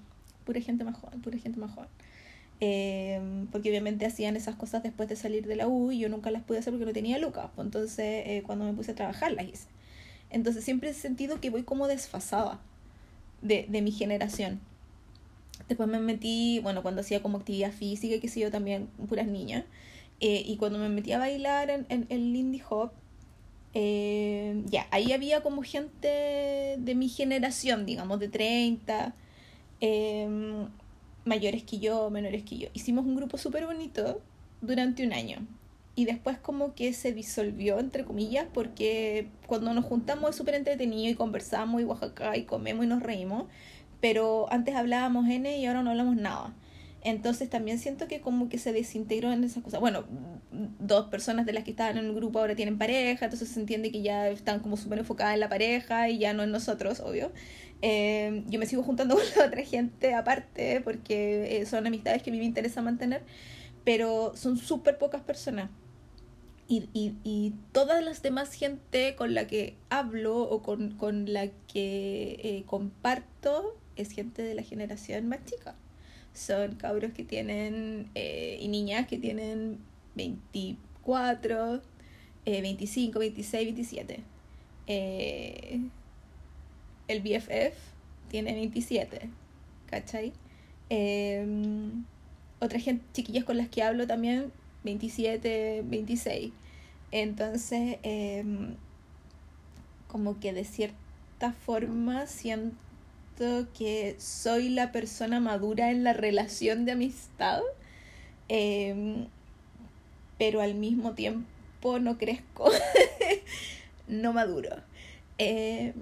Pura 0.46 0.62
gente 0.62 0.86
más 0.86 0.96
joven, 0.96 1.22
pura 1.22 1.38
gente 1.38 1.60
más 1.60 1.72
joven. 1.72 1.90
Em, 2.62 3.48
porque 3.48 3.70
obviamente 3.70 4.06
hacían 4.06 4.36
esas 4.38 4.56
cosas 4.56 4.84
después 4.84 5.10
de 5.10 5.16
salir 5.16 5.48
de 5.48 5.56
la 5.56 5.68
U 5.68 5.92
y 5.92 6.00
yo 6.00 6.10
nunca 6.10 6.32
las 6.32 6.44
pude 6.44 6.60
hacer 6.60 6.72
porque 6.72 6.86
no 6.86 6.94
tenía 6.94 7.18
lucas. 7.18 7.50
Pues 7.56 7.66
entonces, 7.66 8.24
eh, 8.28 8.44
cuando 8.46 8.66
me 8.66 8.74
puse 8.74 8.92
a 8.92 8.96
trabajar, 8.96 9.34
las 9.34 9.48
hice. 9.48 9.68
Entonces, 10.30 10.64
siempre 10.64 10.92
he 10.92 10.94
sentido 10.94 11.42
que 11.42 11.50
voy 11.50 11.64
como 11.64 11.88
desfasada 11.88 12.62
de, 13.42 13.66
de 13.70 13.82
mi 13.82 13.92
generación. 13.92 14.62
Después 15.68 15.90
me 15.90 16.00
metí, 16.00 16.60
bueno, 16.60 16.82
cuando 16.82 17.02
hacía 17.02 17.22
como 17.22 17.38
actividad 17.40 17.72
física, 17.72 18.20
que 18.20 18.28
sé 18.28 18.40
yo, 18.40 18.52
también 18.52 18.88
puras 19.08 19.28
niñas. 19.28 19.66
Eh, 20.20 20.44
y 20.46 20.58
cuando 20.58 20.78
me 20.78 20.90
metí 20.90 21.12
a 21.14 21.18
bailar 21.18 21.70
en, 21.70 21.86
en, 21.90 22.34
Lindy 22.34 22.62
Hop, 22.70 22.92
eh, 23.74 24.62
ya, 24.66 24.88
ahí 24.92 25.14
había 25.14 25.42
como 25.42 25.64
gente 25.64 26.08
de 26.78 26.96
mi 26.96 27.10
generación, 27.10 27.86
digamos, 27.86 28.20
de 28.20 28.28
30, 28.30 29.16
eh, 29.82 30.68
mayores 31.26 31.64
que 31.64 31.80
yo, 31.80 32.10
menores 32.10 32.44
que 32.44 32.58
yo. 32.58 32.68
Hicimos 32.74 33.06
un 33.06 33.16
grupo 33.16 33.38
súper 33.38 33.66
bonito 33.66 34.22
durante 34.62 35.06
un 35.06 35.14
año. 35.14 35.48
Y 35.96 36.06
después 36.06 36.38
como 36.38 36.74
que 36.74 36.94
se 36.94 37.14
disolvió, 37.14 37.80
entre 37.80 38.06
comillas, 38.06 38.48
porque 38.54 39.28
cuando 39.48 39.74
nos 39.74 39.86
juntamos 39.86 40.30
es 40.32 40.36
súper 40.38 40.56
entretenido 40.56 41.12
y 41.12 41.16
conversamos 41.16 41.82
y 41.82 41.84
Oaxaca 41.84 42.38
y 42.38 42.44
comemos 42.44 42.86
y 42.86 42.88
nos 42.88 43.04
reímos. 43.04 43.46
Pero 44.02 44.52
antes 44.52 44.76
hablábamos 44.76 45.30
N 45.30 45.58
y 45.58 45.66
ahora 45.66 45.84
no 45.84 45.92
hablamos 45.92 46.16
nada. 46.16 46.54
Entonces 47.04 47.50
también 47.50 47.80
siento 47.80 48.08
que 48.08 48.22
como 48.22 48.48
que 48.48 48.60
se 48.60 48.74
desintegró 48.74 49.32
en 49.32 49.44
esas 49.44 49.64
cosas. 49.64 49.80
Bueno, 49.80 50.04
dos 50.80 51.08
personas 51.08 51.46
de 51.48 51.54
las 51.54 51.64
que 51.64 51.72
estaban 51.72 51.98
en 51.98 52.06
el 52.06 52.14
grupo 52.14 52.40
ahora 52.40 52.56
tienen 52.56 52.78
pareja, 52.78 53.26
entonces 53.26 53.50
se 53.50 53.60
entiende 53.60 53.92
que 53.92 54.04
ya 54.04 54.30
están 54.30 54.60
como 54.60 54.78
súper 54.78 55.00
enfocadas 55.00 55.34
en 55.34 55.40
la 55.40 55.50
pareja 55.50 56.10
y 56.10 56.20
ya 56.20 56.34
no 56.34 56.44
en 56.44 56.52
nosotros, 56.52 57.00
obvio. 57.00 57.32
Eh, 57.82 58.44
yo 58.48 58.60
me 58.60 58.68
sigo 58.68 58.84
juntando 58.84 59.16
con 59.16 59.24
la 59.36 59.46
otra 59.46 59.64
gente 59.64 60.14
aparte 60.14 60.82
porque 60.82 61.62
eh, 61.62 61.66
son 61.66 61.88
amistades 61.88 62.22
que 62.22 62.30
a 62.30 62.34
mí 62.34 62.38
me 62.40 62.46
interesa 62.46 62.84
mantener, 62.84 63.24
pero 63.84 64.34
son 64.36 64.58
súper 64.58 65.00
pocas 65.00 65.22
personas. 65.22 65.70
Y, 66.68 66.88
y, 66.94 67.16
y, 67.26 67.54
todas 67.74 68.02
las 68.02 68.22
demás 68.22 68.54
gente 68.54 69.16
con 69.18 69.34
la 69.34 69.46
que 69.46 69.76
hablo 69.90 70.38
o 70.44 70.62
con, 70.62 70.92
con 70.92 71.34
la 71.34 71.48
que 71.68 72.40
eh, 72.44 72.64
comparto 72.66 73.76
es 73.96 74.12
gente 74.12 74.42
de 74.42 74.56
la 74.56 74.64
generación 74.64 75.28
más 75.28 75.44
chica 75.46 75.76
son 76.34 76.76
cabros 76.76 77.12
que 77.14 77.24
tienen 77.24 78.10
eh, 78.16 78.58
y 78.62 78.68
niñas 78.68 79.08
que 79.08 79.18
tienen 79.18 79.78
24, 80.16 81.82
eh, 82.46 82.62
25, 82.62 83.20
26, 83.20 83.66
27. 83.66 84.20
Eh, 84.88 85.80
el 87.08 87.22
BFF 87.22 87.76
tiene 88.30 88.54
27, 88.54 89.30
¿cachai? 89.88 90.32
Em, 90.90 92.06
otra 92.60 92.80
gente, 92.80 93.04
chiquillas 93.14 93.44
con 93.44 93.58
las 93.58 93.70
que 93.70 93.84
hablo 93.84 94.08
también, 94.08 94.52
27, 94.84 95.84
26. 95.86 96.52
Entonces, 97.12 97.98
em, 98.04 98.76
como 100.08 100.40
que 100.40 100.54
de 100.54 100.64
cierta 100.66 101.54
forma 101.66 102.28
siento 102.28 102.78
que 103.74 104.16
soy 104.20 104.70
la 104.70 104.92
persona 104.92 105.40
madura 105.40 105.92
en 105.92 106.04
la 106.04 106.14
relación 106.14 106.86
de 106.86 106.92
amistad, 106.92 107.62
em, 108.50 109.28
pero 110.38 110.62
al 110.62 110.76
mismo 110.76 111.14
tiempo 111.14 112.00
no 112.00 112.18
crezco, 112.18 112.70
no 114.08 114.34
maduro. 114.34 114.70
Em, 115.38 115.94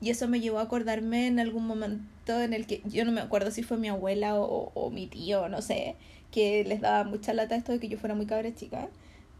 y 0.00 0.10
eso 0.10 0.28
me 0.28 0.40
llevó 0.40 0.58
a 0.58 0.62
acordarme 0.62 1.26
en 1.26 1.38
algún 1.38 1.66
momento 1.66 2.40
en 2.40 2.54
el 2.54 2.66
que 2.66 2.82
yo 2.86 3.04
no 3.04 3.12
me 3.12 3.20
acuerdo 3.20 3.50
si 3.50 3.62
fue 3.62 3.76
mi 3.76 3.88
abuela 3.88 4.36
o, 4.40 4.72
o 4.74 4.90
mi 4.90 5.06
tío, 5.06 5.48
no 5.48 5.62
sé, 5.62 5.96
que 6.30 6.64
les 6.64 6.80
daba 6.80 7.04
mucha 7.04 7.34
lata 7.34 7.54
esto 7.56 7.72
de 7.72 7.80
que 7.80 7.88
yo 7.88 7.98
fuera 7.98 8.14
muy 8.14 8.26
cabra 8.26 8.54
chica. 8.54 8.88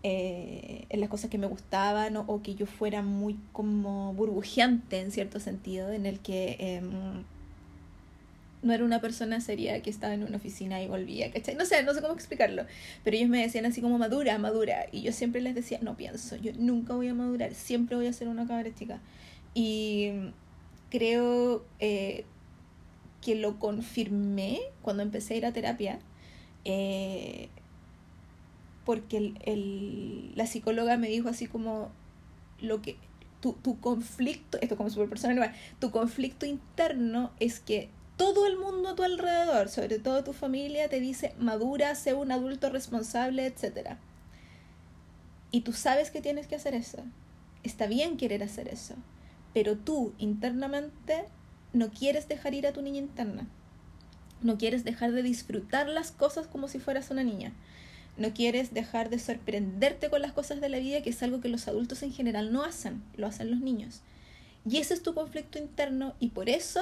Eh, 0.05 0.87
en 0.89 1.01
las 1.01 1.09
cosas 1.09 1.31
que 1.31 1.39
me 1.39 1.47
gustaban 1.47 2.17
o, 2.17 2.43
que 2.43 2.57
yo 2.57 2.67
fuera 2.67 3.03
muy 3.03 3.39
como 3.53 4.13
burbujeante 4.15 5.01
en 5.01 5.13
cierto 5.13 5.39
sentido, 5.39 5.93
en 5.93 6.07
el 6.07 6.19
que 6.19 6.57
em, 6.59 7.23
no 8.63 8.73
era 8.73 8.85
una 8.85 9.01
persona 9.01 9.41
seria 9.41 9.81
que 9.81 9.91
estaba 9.91 10.13
en 10.15 10.25
una 10.25 10.39
oficina 10.39 10.83
y 10.83 10.89
volvía, 10.89 11.31
¿cachai? 11.31 11.55
No 11.55 11.65
sé, 11.67 11.85
no 11.85 11.95
sé 11.95 12.01
cómo 12.01 12.15
explicarlo, 12.15 12.65
pero 13.05 13.17
ellos 13.17 13.29
me 13.29 13.43
decían 13.43 13.65
así 13.65 13.81
como 13.81 13.97
madura, 13.97 14.37
madura, 14.39 14.87
y 14.91 15.03
yo 15.03 15.13
siempre 15.13 15.41
les 15.41 15.55
decía, 15.55 15.79
no 15.83 15.97
pienso, 15.97 16.35
yo 16.37 16.53
nunca 16.59 16.95
voy 16.95 17.07
a 17.07 17.15
madurar, 17.15 17.55
siempre 17.55 17.95
voy 17.97 18.09
a 18.09 18.13
ser 18.13 18.27
una 18.27 18.47
cabra 18.47 18.75
chica. 18.75 19.01
Y 19.55 20.11
creo 20.91 21.65
eh, 21.79 22.25
que 23.21 23.35
lo 23.37 23.59
confirmé 23.59 24.61
cuando 24.83 25.03
empecé 25.03 25.35
a 25.35 25.37
ir 25.39 25.47
a 25.47 25.53
terapia. 25.53 26.01
Eh, 26.65 27.49
porque 28.85 29.17
el, 29.17 29.39
el, 29.45 30.33
la 30.35 30.47
psicóloga 30.47 30.97
me 30.97 31.09
dijo 31.09 31.29
así 31.29 31.47
como 31.47 31.91
lo 32.61 32.83
que 32.83 32.97
tu, 33.41 33.55
tu 33.55 33.81
conflicto, 33.81 34.59
esto 34.61 34.77
como 34.77 34.91
super 34.91 35.09
personal, 35.09 35.53
tu 35.79 35.91
conflicto 35.91 36.47
interno 36.47 37.33
es 37.41 37.61
que 37.61 37.91
todo 38.17 38.47
el 38.47 38.57
mundo 38.57 38.91
a 38.91 38.95
tu 38.95 39.03
alrededor, 39.03 39.69
sobre 39.69 39.99
todo 39.99 40.23
tu 40.23 40.33
familia, 40.33 40.89
te 40.89 41.01
dice 41.01 41.35
madura, 41.39 41.95
sé 41.95 42.15
un 42.15 42.31
adulto 42.31 42.71
responsable, 42.71 43.47
etc. 43.47 43.97
Y 45.51 45.63
tú 45.63 45.73
sabes 45.73 46.11
que 46.11 46.21
tienes 46.21 46.47
que 46.47 46.55
hacer 46.55 46.75
eso. 46.75 47.03
Está 47.65 47.87
bien 47.87 48.17
querer 48.17 48.43
hacer 48.43 48.69
eso, 48.69 48.95
pero 49.55 49.77
tú 49.77 50.13
internamente 50.19 51.25
no 51.73 51.91
quieres 51.91 52.29
dejar 52.29 52.55
ir 52.55 52.67
a 52.67 52.73
tu 52.73 52.83
niña 52.83 52.99
interna. 52.99 53.47
No 54.41 54.59
quieres 54.59 54.85
dejar 54.85 55.13
de 55.13 55.23
disfrutar 55.23 55.89
las 55.89 56.11
cosas 56.11 56.47
como 56.47 56.69
si 56.69 56.81
fueras 56.81 57.11
una 57.11 57.23
niña 57.23 57.53
no 58.17 58.35
quieres 58.35 58.75
dejar 58.75 59.11
de 59.11 59.19
sorprenderte 59.19 60.11
con 60.11 60.21
las 60.23 60.33
cosas 60.33 60.61
de 60.61 60.69
la 60.69 60.79
vida, 60.79 61.03
que 61.03 61.11
es 61.11 61.23
algo 61.23 61.41
que 61.41 61.49
los 61.49 61.67
adultos 61.69 62.03
en 62.03 62.13
general 62.13 62.53
no 62.53 62.63
hacen, 62.65 63.03
lo 63.17 63.27
hacen 63.27 63.51
los 63.51 63.61
niños. 63.61 64.03
Y 64.69 64.77
ese 64.79 64.95
es 64.95 65.03
tu 65.03 65.15
conflicto 65.15 65.59
interno 65.59 66.15
y 66.21 66.29
por 66.29 66.49
eso 66.49 66.81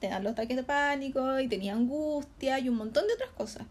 te 0.00 0.08
dan 0.08 0.24
los 0.24 0.32
ataques 0.32 0.56
de 0.56 0.64
pánico 0.64 1.40
y 1.40 1.48
tenía 1.48 1.74
angustia 1.74 2.58
y 2.58 2.68
un 2.68 2.76
montón 2.76 3.06
de 3.06 3.14
otras 3.14 3.30
cosas. 3.30 3.66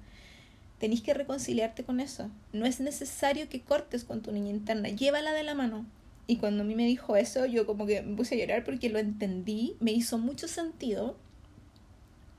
Tenéis 0.79 1.01
que 1.01 1.13
reconciliarte 1.13 1.83
con 1.83 1.99
eso. 1.99 2.29
No 2.51 2.65
es 2.65 2.79
necesario 2.79 3.47
que 3.49 3.61
cortes 3.61 4.03
con 4.03 4.21
tu 4.21 4.31
niña 4.31 4.49
interna, 4.49 4.89
llévala 4.89 5.33
de 5.33 5.43
la 5.43 5.53
mano. 5.53 5.85
Y 6.25 6.37
cuando 6.37 6.63
a 6.63 6.65
mí 6.65 6.73
me 6.73 6.85
dijo 6.85 7.15
eso, 7.15 7.45
yo 7.45 7.65
como 7.65 7.85
que 7.85 8.01
me 8.01 8.15
puse 8.15 8.35
a 8.35 8.37
llorar 8.37 8.63
porque 8.63 8.89
lo 8.89 8.97
entendí, 8.97 9.75
me 9.79 9.91
hizo 9.91 10.17
mucho 10.17 10.47
sentido 10.47 11.17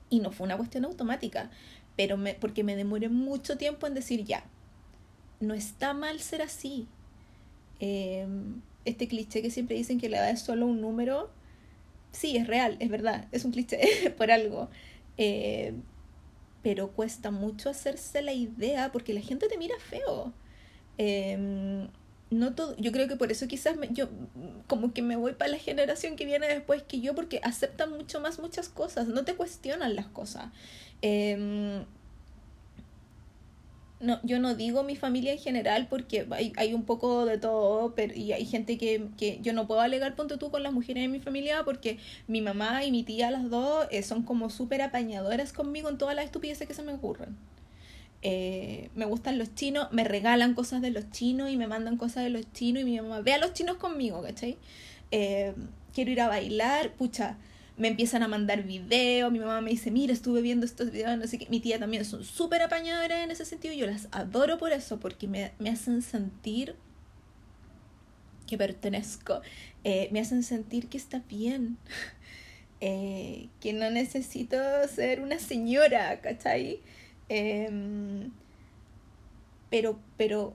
y 0.09 0.19
no 0.19 0.31
fue 0.31 0.45
una 0.45 0.57
cuestión 0.57 0.85
automática, 0.85 1.51
pero 1.95 2.17
me, 2.17 2.33
porque 2.33 2.63
me 2.63 2.75
demoré 2.75 3.09
mucho 3.09 3.57
tiempo 3.57 3.87
en 3.87 3.93
decir 3.93 4.23
ya, 4.23 4.43
no 5.45 5.53
está 5.53 5.93
mal 5.93 6.19
ser 6.19 6.41
así. 6.41 6.87
Em, 7.79 8.61
este 8.85 9.07
cliché 9.07 9.41
que 9.41 9.51
siempre 9.51 9.75
dicen 9.75 9.99
que 9.99 10.09
la 10.09 10.17
edad 10.17 10.29
es 10.29 10.41
solo 10.41 10.65
un 10.65 10.81
número, 10.81 11.29
sí, 12.11 12.37
es 12.37 12.47
real, 12.47 12.77
es 12.79 12.89
verdad, 12.89 13.27
es 13.31 13.45
un 13.45 13.51
cliché 13.51 13.79
por 14.17 14.31
algo. 14.31 14.69
Em, 15.17 15.81
pero 16.61 16.91
cuesta 16.91 17.31
mucho 17.31 17.69
hacerse 17.69 18.21
la 18.21 18.33
idea 18.33 18.91
porque 18.91 19.13
la 19.13 19.21
gente 19.21 19.47
te 19.47 19.57
mira 19.57 19.75
feo. 19.79 20.33
Em, 20.97 21.87
no 22.31 22.55
todo, 22.55 22.75
yo 22.77 22.91
creo 22.91 23.07
que 23.07 23.15
por 23.15 23.31
eso 23.31 23.47
quizás 23.47 23.77
yo 23.91 24.09
como 24.67 24.93
que 24.93 25.01
me 25.01 25.15
voy 25.15 25.33
para 25.33 25.51
la 25.51 25.59
generación 25.59 26.15
que 26.15 26.25
viene 26.25 26.47
después 26.47 26.81
que 26.83 26.99
yo 26.99 27.13
porque 27.13 27.39
aceptan 27.43 27.91
mucho 27.91 28.19
más 28.19 28.39
muchas 28.39 28.67
cosas, 28.67 29.07
no 29.07 29.23
te 29.25 29.35
cuestionan 29.35 29.95
las 29.95 30.07
cosas 30.07 30.51
no, 33.99 34.19
yo 34.23 34.39
no 34.39 34.55
digo 34.55 34.83
mi 34.83 34.95
familia 34.95 35.31
en 35.31 35.39
general 35.39 35.87
porque 35.89 36.27
hay, 36.31 36.51
hay 36.57 36.73
un 36.73 36.83
poco 36.83 37.25
de 37.25 37.37
todo 37.37 37.95
pero, 37.95 38.13
y 38.13 38.33
hay 38.33 38.45
gente 38.45 38.77
que, 38.77 39.07
que 39.17 39.39
yo 39.41 39.53
no 39.53 39.67
puedo 39.67 39.81
alegar 39.81 40.15
punto 40.15 40.37
tú 40.37 40.51
con 40.51 40.63
las 40.63 40.73
mujeres 40.73 41.03
de 41.03 41.07
mi 41.07 41.19
familia 41.19 41.63
porque 41.63 41.97
mi 42.27 42.41
mamá 42.41 42.83
y 42.83 42.91
mi 42.91 43.03
tía 43.03 43.31
las 43.31 43.49
dos 43.49 43.87
eh, 43.91 44.03
son 44.03 44.23
como 44.23 44.49
súper 44.49 44.81
apañadoras 44.81 45.53
conmigo 45.53 45.89
en 45.89 45.97
todas 45.97 46.15
las 46.15 46.25
estupideces 46.25 46.67
que 46.67 46.73
se 46.73 46.83
me 46.83 46.93
ocurren. 46.93 47.37
Eh, 48.21 48.89
me 48.95 49.05
gustan 49.05 49.37
los 49.37 49.53
chinos, 49.53 49.87
me 49.91 50.03
regalan 50.03 50.55
cosas 50.55 50.81
de 50.81 50.89
los 50.89 51.11
chinos 51.11 51.51
y 51.51 51.57
me 51.57 51.67
mandan 51.67 51.95
cosas 51.95 52.23
de 52.23 52.31
los 52.31 52.51
chinos 52.53 52.81
y 52.81 52.85
mi 52.85 52.99
mamá 52.99 53.21
ve 53.21 53.33
a 53.33 53.37
los 53.37 53.53
chinos 53.53 53.77
conmigo, 53.77 54.23
¿cachai? 54.23 54.57
Eh, 55.11 55.53
quiero 55.93 56.11
ir 56.11 56.21
a 56.21 56.27
bailar, 56.27 56.93
pucha, 56.93 57.37
me 57.77 57.89
empiezan 57.89 58.23
a 58.23 58.27
mandar 58.27 58.63
videos, 58.63 59.31
mi 59.31 59.39
mamá 59.39 59.61
me 59.61 59.71
dice, 59.71 59.91
mira, 59.91 60.13
estuve 60.13 60.41
viendo 60.41 60.65
estos 60.65 60.91
videos, 60.91 61.17
no 61.17 61.27
sé 61.27 61.37
qué. 61.37 61.47
Mi 61.49 61.59
tía 61.59 61.77
también 61.77 62.05
son 62.05 62.23
súper 62.23 62.61
apañadoras 62.61 63.23
en 63.23 63.31
ese 63.31 63.45
sentido, 63.45 63.73
yo 63.73 63.85
las 63.85 64.07
adoro 64.11 64.57
por 64.57 64.71
eso, 64.71 64.99
porque 64.99 65.27
me, 65.27 65.51
me 65.59 65.69
hacen 65.69 66.01
sentir 66.01 66.75
que 68.47 68.57
pertenezco, 68.57 69.41
eh, 69.83 70.09
me 70.11 70.19
hacen 70.19 70.43
sentir 70.43 70.87
que 70.87 70.97
está 70.97 71.19
bien, 71.27 71.77
eh, 72.79 73.49
que 73.59 73.73
no 73.73 73.89
necesito 73.89 74.57
ser 74.87 75.21
una 75.21 75.39
señora, 75.39 76.21
¿cachai? 76.21 76.79
Eh, 77.27 78.29
pero, 79.69 79.99
pero 80.15 80.53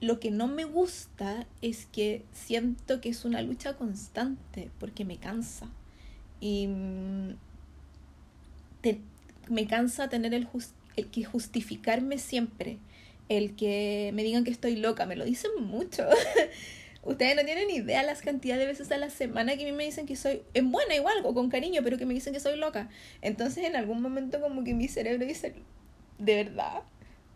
lo 0.00 0.20
que 0.20 0.30
no 0.30 0.46
me 0.46 0.64
gusta 0.64 1.46
es 1.60 1.86
que 1.86 2.24
siento 2.32 3.00
que 3.00 3.08
es 3.10 3.24
una 3.24 3.42
lucha 3.42 3.76
constante, 3.76 4.70
porque 4.78 5.04
me 5.04 5.18
cansa. 5.18 5.68
Y 6.46 6.68
mm, 6.68 7.34
me 9.48 9.66
cansa 9.66 10.08
tener 10.08 10.32
el, 10.32 10.48
que 11.10 11.24
justificarme 11.24 12.18
siempre, 12.18 12.78
el 13.28 13.56
que 13.56 14.12
me 14.14 14.22
digan 14.22 14.44
que 14.44 14.52
estoy 14.52 14.76
loca, 14.76 15.06
me 15.06 15.16
lo 15.16 15.24
dicen 15.24 15.50
mucho. 15.60 16.06
Ustedes 17.02 17.34
no 17.36 17.44
tienen 17.44 17.70
idea 17.70 18.02
las 18.04 18.22
cantidades 18.22 18.60
de 18.60 18.66
veces 18.66 18.92
a 18.92 18.96
la 18.96 19.10
semana 19.10 19.56
que 19.56 19.62
a 19.62 19.66
mí 19.66 19.72
me 19.72 19.84
dicen 19.84 20.06
que 20.06 20.14
soy, 20.14 20.42
en 20.54 20.70
buena 20.70 20.94
igual, 20.94 21.16
o 21.24 21.34
con 21.34 21.50
cariño, 21.50 21.80
pero 21.82 21.98
que 21.98 22.06
me 22.06 22.14
dicen 22.14 22.32
que 22.32 22.40
soy 22.40 22.56
loca. 22.56 22.90
Entonces 23.22 23.64
en 23.64 23.74
algún 23.74 24.00
momento 24.00 24.40
como 24.40 24.62
que 24.62 24.74
mi 24.74 24.86
cerebro 24.86 25.26
dice, 25.26 25.54
¿de 26.18 26.44
verdad? 26.44 26.82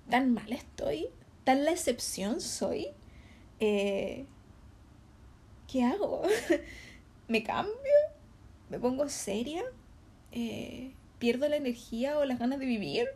¿Tan 0.09 0.33
mal 0.33 0.53
estoy? 0.53 1.09
¿Tan 1.43 1.65
la 1.65 1.73
excepción 1.73 2.41
soy? 2.41 2.89
Eh, 3.59 4.25
¿Qué 5.67 5.83
hago? 5.83 6.23
¿Me 7.29 7.43
cambio? 7.43 8.00
¿Me 8.71 8.79
pongo 8.79 9.09
seria? 9.09 9.63
Eh, 10.33 10.93
¿Pierdo 11.19 11.49
la 11.49 11.57
energía 11.57 12.19
o 12.19 12.25
las 12.25 12.39
ganas 12.39 12.61
de 12.61 12.67
vivir? 12.67 13.07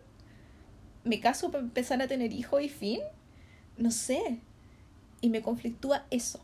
¿Me 1.05 1.21
caso 1.21 1.51
para 1.51 1.63
empezar 1.63 2.03
a 2.03 2.09
tener 2.09 2.33
hijos 2.33 2.61
y 2.61 2.69
fin? 2.69 3.01
No 3.79 3.91
sé. 3.91 4.41
Y 5.21 5.31
me 5.31 5.43
conflictúa 5.43 6.05
eso. 6.11 6.41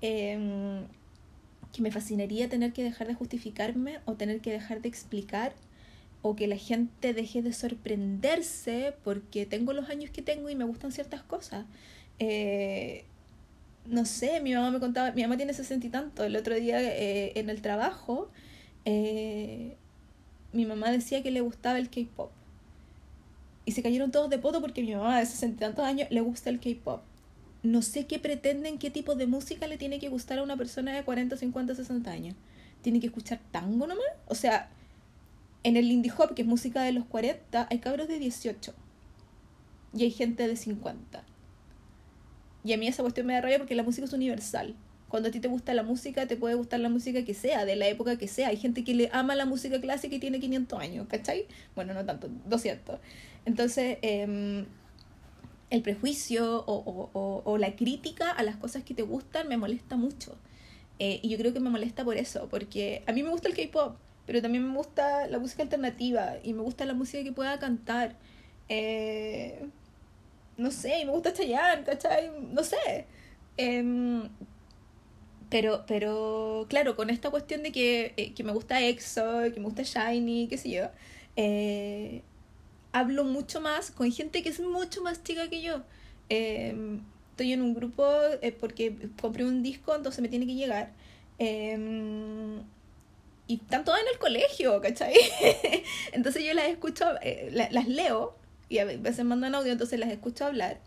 Em, 0.00 0.86
que 1.72 1.82
me 1.82 1.92
fascinaría 1.92 2.48
tener 2.48 2.72
que 2.72 2.82
dejar 2.82 3.06
de 3.06 3.14
justificarme 3.14 4.00
o 4.06 4.14
tener 4.14 4.40
que 4.40 4.50
dejar 4.50 4.82
de 4.82 4.88
explicar 4.88 5.54
o 6.22 6.36
que 6.36 6.46
la 6.46 6.56
gente 6.56 7.14
deje 7.14 7.42
de 7.42 7.52
sorprenderse 7.52 8.94
porque 9.04 9.46
tengo 9.46 9.72
los 9.72 9.88
años 9.88 10.10
que 10.10 10.22
tengo 10.22 10.48
y 10.50 10.56
me 10.56 10.64
gustan 10.64 10.92
ciertas 10.92 11.22
cosas. 11.22 11.66
Eh, 12.18 13.04
no 13.86 14.04
sé, 14.04 14.40
mi 14.40 14.54
mamá 14.54 14.70
me 14.70 14.80
contaba, 14.80 15.12
mi 15.12 15.22
mamá 15.22 15.36
tiene 15.36 15.54
sesenta 15.54 15.86
y 15.86 15.90
tanto, 15.90 16.24
el 16.24 16.36
otro 16.36 16.54
día 16.54 16.80
eh, 16.80 17.32
en 17.36 17.50
el 17.50 17.62
trabajo, 17.62 18.30
eh, 18.84 19.76
mi 20.52 20.66
mamá 20.66 20.90
decía 20.90 21.22
que 21.22 21.30
le 21.30 21.40
gustaba 21.40 21.78
el 21.78 21.90
K-Pop. 21.90 22.30
Y 23.64 23.72
se 23.72 23.82
cayeron 23.82 24.10
todos 24.10 24.28
de 24.28 24.38
poto 24.38 24.60
porque 24.60 24.82
mi 24.82 24.94
mamá 24.94 25.18
de 25.20 25.26
sesenta 25.26 25.64
y 25.64 25.68
tantos 25.68 25.84
años 25.84 26.08
le 26.10 26.20
gusta 26.20 26.50
el 26.50 26.58
K-pop. 26.58 27.02
No 27.62 27.80
sé 27.82 28.06
qué 28.06 28.18
pretenden, 28.18 28.78
qué 28.78 28.90
tipo 28.90 29.14
de 29.14 29.28
música 29.28 29.68
le 29.68 29.78
tiene 29.78 30.00
que 30.00 30.08
gustar 30.08 30.40
a 30.40 30.42
una 30.42 30.56
persona 30.56 30.92
de 30.92 31.04
40, 31.04 31.36
50, 31.36 31.74
60 31.76 32.10
años. 32.10 32.34
¿Tiene 32.82 32.98
que 32.98 33.06
escuchar 33.06 33.38
tango 33.52 33.86
nomás? 33.86 34.04
O 34.26 34.34
sea, 34.34 34.68
en 35.62 35.76
el 35.76 35.90
indie 35.92 36.12
hop, 36.16 36.34
que 36.34 36.42
es 36.42 36.48
música 36.48 36.82
de 36.82 36.90
los 36.90 37.04
40, 37.04 37.68
hay 37.70 37.78
cabros 37.78 38.08
de 38.08 38.18
18. 38.18 38.74
Y 39.94 40.02
hay 40.02 40.10
gente 40.10 40.48
de 40.48 40.56
50. 40.56 41.24
Y 42.64 42.72
a 42.72 42.78
mí 42.78 42.86
esa 42.86 43.02
cuestión 43.02 43.26
me 43.26 43.34
da 43.34 43.40
rabia 43.40 43.58
porque 43.58 43.74
la 43.74 43.82
música 43.82 44.04
es 44.04 44.12
universal. 44.12 44.74
Cuando 45.08 45.28
a 45.28 45.32
ti 45.32 45.40
te 45.40 45.48
gusta 45.48 45.74
la 45.74 45.82
música, 45.82 46.26
te 46.26 46.36
puede 46.36 46.54
gustar 46.54 46.80
la 46.80 46.88
música 46.88 47.24
que 47.24 47.34
sea, 47.34 47.66
de 47.66 47.76
la 47.76 47.86
época 47.86 48.16
que 48.16 48.28
sea. 48.28 48.48
Hay 48.48 48.56
gente 48.56 48.82
que 48.82 48.94
le 48.94 49.10
ama 49.12 49.34
la 49.34 49.44
música 49.44 49.80
clásica 49.80 50.14
y 50.14 50.18
tiene 50.18 50.40
500 50.40 50.80
años, 50.80 51.06
¿cachai? 51.08 51.46
Bueno, 51.74 51.92
no 51.92 52.04
tanto, 52.04 52.28
200. 52.46 52.98
Entonces, 53.44 53.98
em, 54.00 54.64
el 55.70 55.82
prejuicio 55.82 56.64
o, 56.66 57.58
la 57.58 57.76
crítica 57.76 58.30
a 58.30 58.42
las 58.42 58.56
cosas 58.56 58.84
que 58.84 58.94
te 58.94 59.02
gustan 59.02 59.48
me 59.48 59.56
molesta 59.56 59.96
mucho. 59.96 60.36
Eh, 60.98 61.20
y 61.22 61.28
yo 61.28 61.38
creo 61.38 61.52
que 61.52 61.60
me 61.60 61.70
molesta 61.70 62.04
por 62.04 62.16
eso, 62.16 62.48
porque 62.48 63.02
a 63.06 63.12
mí 63.12 63.22
me 63.22 63.30
gusta 63.30 63.48
el 63.48 63.54
K-pop, 63.54 63.96
pero 64.26 64.40
también 64.40 64.66
me 64.66 64.76
gusta 64.76 65.26
la 65.26 65.38
música 65.38 65.62
alternativa 65.62 66.36
y 66.42 66.52
me 66.54 66.62
gusta 66.62 66.84
la 66.84 66.94
música 66.94 67.24
que 67.24 67.32
pueda 67.32 67.58
cantar. 67.58 68.16
Eh, 68.68 69.66
no 70.62 70.70
sé, 70.70 71.00
y 71.00 71.04
me 71.04 71.12
gusta 71.12 71.32
Chayanne, 71.32 71.84
¿cachai? 71.84 72.30
No 72.52 72.62
sé. 72.64 73.06
Em, 73.56 74.28
pero, 75.50 75.84
pero, 75.86 76.66
claro, 76.68 76.96
con 76.96 77.10
esta 77.10 77.30
cuestión 77.30 77.62
de 77.62 77.72
que, 77.72 78.14
eh, 78.16 78.32
que 78.34 78.44
me 78.44 78.52
gusta 78.52 78.80
EXO, 78.80 79.52
que 79.52 79.60
me 79.60 79.66
gusta 79.66 79.82
Shiny, 79.82 80.48
qué 80.48 80.56
sé 80.56 80.70
yo, 80.70 80.88
eh, 81.36 82.22
hablo 82.92 83.24
mucho 83.24 83.60
más 83.60 83.90
con 83.90 84.10
gente 84.12 84.42
que 84.42 84.48
es 84.48 84.60
mucho 84.60 85.02
más 85.02 85.22
chica 85.22 85.50
que 85.50 85.60
yo. 85.62 85.82
Em, 86.28 87.02
estoy 87.30 87.52
en 87.52 87.62
un 87.62 87.74
grupo 87.74 88.04
eh, 88.40 88.52
porque 88.52 88.96
compré 89.20 89.44
un 89.44 89.62
disco, 89.62 89.94
entonces 89.94 90.22
me 90.22 90.28
tiene 90.28 90.46
que 90.46 90.54
llegar. 90.54 90.92
Em, 91.38 92.62
y 93.46 93.56
están 93.56 93.84
todas 93.84 94.00
en 94.02 94.08
el 94.08 94.18
colegio, 94.18 94.80
¿cachai? 94.80 95.14
entonces 96.12 96.44
yo 96.44 96.54
las 96.54 96.66
escucho, 96.68 97.04
las 97.50 97.88
leo 97.88 98.36
y 98.68 98.78
a 98.78 98.84
veces 98.84 99.24
mandan 99.24 99.54
audio, 99.54 99.72
entonces 99.72 99.98
las 99.98 100.10
escucho 100.10 100.46
hablar. 100.46 100.80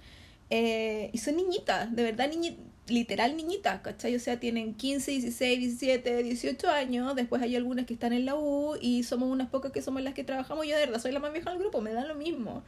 Eh, 0.50 1.10
y 1.14 1.18
son 1.18 1.38
niñitas, 1.38 1.96
de 1.96 2.04
verdad, 2.04 2.30
niñitas 2.30 2.60
literal 2.88 3.36
niñitas, 3.36 3.82
¿cachai? 3.82 4.16
O 4.16 4.20
sea, 4.20 4.40
tienen 4.40 4.74
15, 4.76 5.12
16, 5.12 5.60
17, 5.60 6.24
18 6.24 6.70
años, 6.70 7.16
después 7.16 7.42
hay 7.42 7.56
algunas 7.56 7.86
que 7.86 7.94
están 7.94 8.14
en 8.14 8.26
la 8.26 8.36
U 8.36 8.78
y 8.80 9.04
somos 9.04 9.30
unas 9.30 9.50
pocas 9.50 9.72
que 9.72 9.82
somos 9.82 10.02
las 10.04 10.14
que 10.14 10.24
trabajamos. 10.24 10.68
Yo 10.68 10.76
de 10.76 10.86
verdad 10.86 11.02
soy 11.02 11.12
la 11.12 11.20
más 11.20 11.34
vieja 11.34 11.50
del 11.50 11.60
grupo, 11.60 11.82
me 11.82 11.94
da 11.94 12.06
lo 12.06 12.16
mismo. 12.16 12.64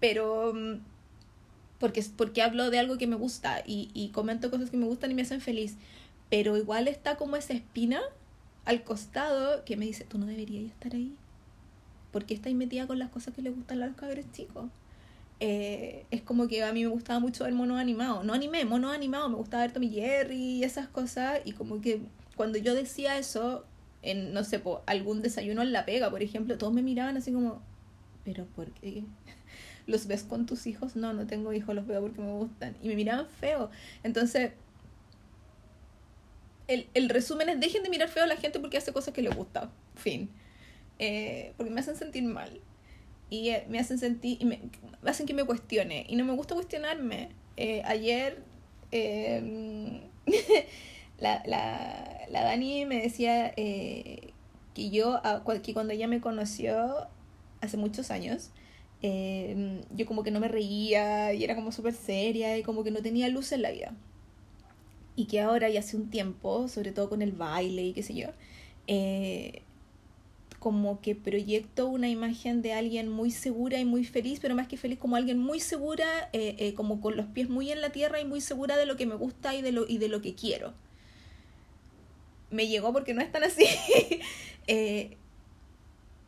Pero 0.00 0.52
mm, 0.54 0.80
porque, 1.78 2.04
porque 2.16 2.42
hablo 2.42 2.70
de 2.70 2.78
algo 2.78 2.98
que 2.98 3.06
me 3.06 3.16
gusta 3.16 3.62
y, 3.66 3.90
y 3.94 4.08
comento 4.08 4.50
cosas 4.50 4.70
que 4.70 4.76
me 4.76 4.86
gustan 4.86 5.10
y 5.10 5.14
me 5.14 5.22
hacen 5.22 5.40
feliz. 5.40 5.76
Pero 6.30 6.56
igual 6.56 6.88
está 6.88 7.16
como 7.16 7.36
esa 7.36 7.54
espina 7.54 8.00
al 8.64 8.82
costado 8.84 9.64
que 9.64 9.76
me 9.76 9.86
dice, 9.86 10.04
tú 10.04 10.18
no 10.18 10.26
deberías 10.26 10.64
estar 10.64 10.94
ahí. 10.94 11.14
Porque 12.14 12.32
estás 12.32 12.52
metida 12.54 12.86
con 12.86 13.00
las 13.00 13.10
cosas 13.10 13.34
que 13.34 13.42
le 13.42 13.50
gustan 13.50 13.82
a 13.82 13.86
los 13.88 13.96
cabros 13.96 14.24
chicos. 14.30 14.66
Eh, 15.40 16.06
es 16.12 16.22
como 16.22 16.46
que 16.46 16.62
a 16.62 16.72
mí 16.72 16.84
me 16.84 16.90
gustaba 16.90 17.18
mucho 17.18 17.42
ver 17.42 17.52
monos 17.52 17.80
animados. 17.80 18.24
No 18.24 18.34
anime, 18.34 18.64
monos 18.64 18.94
animados. 18.94 19.30
Me 19.30 19.36
gustaba 19.36 19.64
ver 19.64 19.72
Tommy 19.72 19.90
Jerry 19.90 20.36
y 20.36 20.62
esas 20.62 20.86
cosas. 20.86 21.40
Y 21.44 21.54
como 21.54 21.80
que 21.80 22.02
cuando 22.36 22.56
yo 22.56 22.72
decía 22.76 23.18
eso, 23.18 23.64
en, 24.02 24.32
no 24.32 24.44
sé, 24.44 24.60
po, 24.60 24.84
algún 24.86 25.22
desayuno 25.22 25.62
en 25.62 25.72
la 25.72 25.84
pega, 25.84 26.08
por 26.08 26.22
ejemplo, 26.22 26.56
todos 26.56 26.72
me 26.72 26.82
miraban 26.82 27.16
así 27.16 27.32
como, 27.32 27.60
¿pero 28.24 28.46
por 28.46 28.70
qué? 28.70 29.02
¿Los 29.88 30.06
ves 30.06 30.22
con 30.22 30.46
tus 30.46 30.68
hijos? 30.68 30.94
No, 30.94 31.12
no 31.14 31.26
tengo 31.26 31.52
hijos, 31.52 31.74
los 31.74 31.84
veo 31.84 32.00
porque 32.00 32.20
me 32.20 32.30
gustan. 32.30 32.76
Y 32.80 32.86
me 32.90 32.94
miraban 32.94 33.26
feo. 33.26 33.70
Entonces, 34.04 34.52
el, 36.68 36.86
el 36.94 37.08
resumen 37.08 37.48
es, 37.48 37.58
dejen 37.58 37.82
de 37.82 37.90
mirar 37.90 38.08
feo 38.08 38.22
a 38.22 38.28
la 38.28 38.36
gente 38.36 38.60
porque 38.60 38.76
hace 38.76 38.92
cosas 38.92 39.12
que 39.12 39.20
les 39.20 39.34
gusta. 39.34 39.68
Fin. 39.96 40.30
Eh, 40.98 41.52
porque 41.56 41.72
me 41.72 41.80
hacen 41.80 41.96
sentir 41.96 42.22
mal 42.24 42.60
y 43.34 43.50
eh, 43.50 43.64
me 43.68 43.78
hacen 43.78 43.98
sentir, 43.98 44.38
y 44.40 44.44
me, 44.44 44.60
hacen 45.04 45.26
que 45.26 45.34
me 45.34 45.44
cuestione. 45.44 46.06
Y 46.08 46.16
no 46.16 46.24
me 46.24 46.32
gusta 46.34 46.54
cuestionarme. 46.54 47.30
Eh, 47.56 47.82
ayer 47.84 48.42
em, 48.92 50.00
la, 51.18 51.42
la, 51.46 52.26
la, 52.30 52.44
Dani 52.44 52.86
me 52.86 53.02
decía 53.02 53.52
eh, 53.56 54.32
que 54.74 54.90
yo, 54.90 55.20
que 55.62 55.74
cuando 55.74 55.92
ella 55.92 56.08
me 56.08 56.20
conoció 56.20 57.08
hace 57.60 57.76
muchos 57.76 58.10
años, 58.10 58.50
em, 59.02 59.80
yo 59.96 60.06
como 60.06 60.22
que 60.22 60.30
no 60.30 60.40
me 60.40 60.48
reía 60.48 61.32
y 61.34 61.44
era 61.44 61.54
como 61.56 61.72
súper 61.72 61.94
seria 61.94 62.56
y 62.58 62.62
como 62.62 62.84
que 62.84 62.90
no 62.90 63.02
tenía 63.02 63.28
luz 63.28 63.52
en 63.52 63.62
la 63.62 63.70
vida. 63.70 63.94
Y 65.16 65.26
que 65.26 65.40
ahora 65.40 65.68
y 65.70 65.76
hace 65.76 65.96
un 65.96 66.10
tiempo, 66.10 66.68
sobre 66.68 66.92
todo 66.92 67.08
con 67.08 67.22
el 67.22 67.32
baile 67.32 67.82
y 67.82 67.92
qué 67.94 68.02
sé 68.02 68.14
yo, 68.14 68.28
eh, 68.86 69.62
como 70.64 71.02
que 71.02 71.14
proyecto 71.14 71.88
una 71.88 72.08
imagen 72.08 72.62
de 72.62 72.72
alguien 72.72 73.10
muy 73.10 73.30
segura 73.30 73.78
y 73.78 73.84
muy 73.84 74.02
feliz, 74.02 74.38
pero 74.40 74.54
más 74.54 74.66
que 74.66 74.78
feliz, 74.78 74.98
como 74.98 75.14
alguien 75.14 75.38
muy 75.38 75.60
segura, 75.60 76.30
eh, 76.32 76.56
eh, 76.58 76.72
como 76.72 77.02
con 77.02 77.18
los 77.18 77.26
pies 77.26 77.50
muy 77.50 77.70
en 77.70 77.82
la 77.82 77.90
tierra 77.90 78.18
y 78.18 78.24
muy 78.24 78.40
segura 78.40 78.78
de 78.78 78.86
lo 78.86 78.96
que 78.96 79.04
me 79.04 79.14
gusta 79.14 79.54
y 79.54 79.60
de 79.60 79.72
lo, 79.72 79.86
y 79.86 79.98
de 79.98 80.08
lo 80.08 80.22
que 80.22 80.34
quiero. 80.34 80.72
Me 82.50 82.66
llegó 82.66 82.94
porque 82.94 83.12
no 83.12 83.20
es 83.20 83.30
tan 83.30 83.44
así. 83.44 83.66
Eh, 84.66 85.18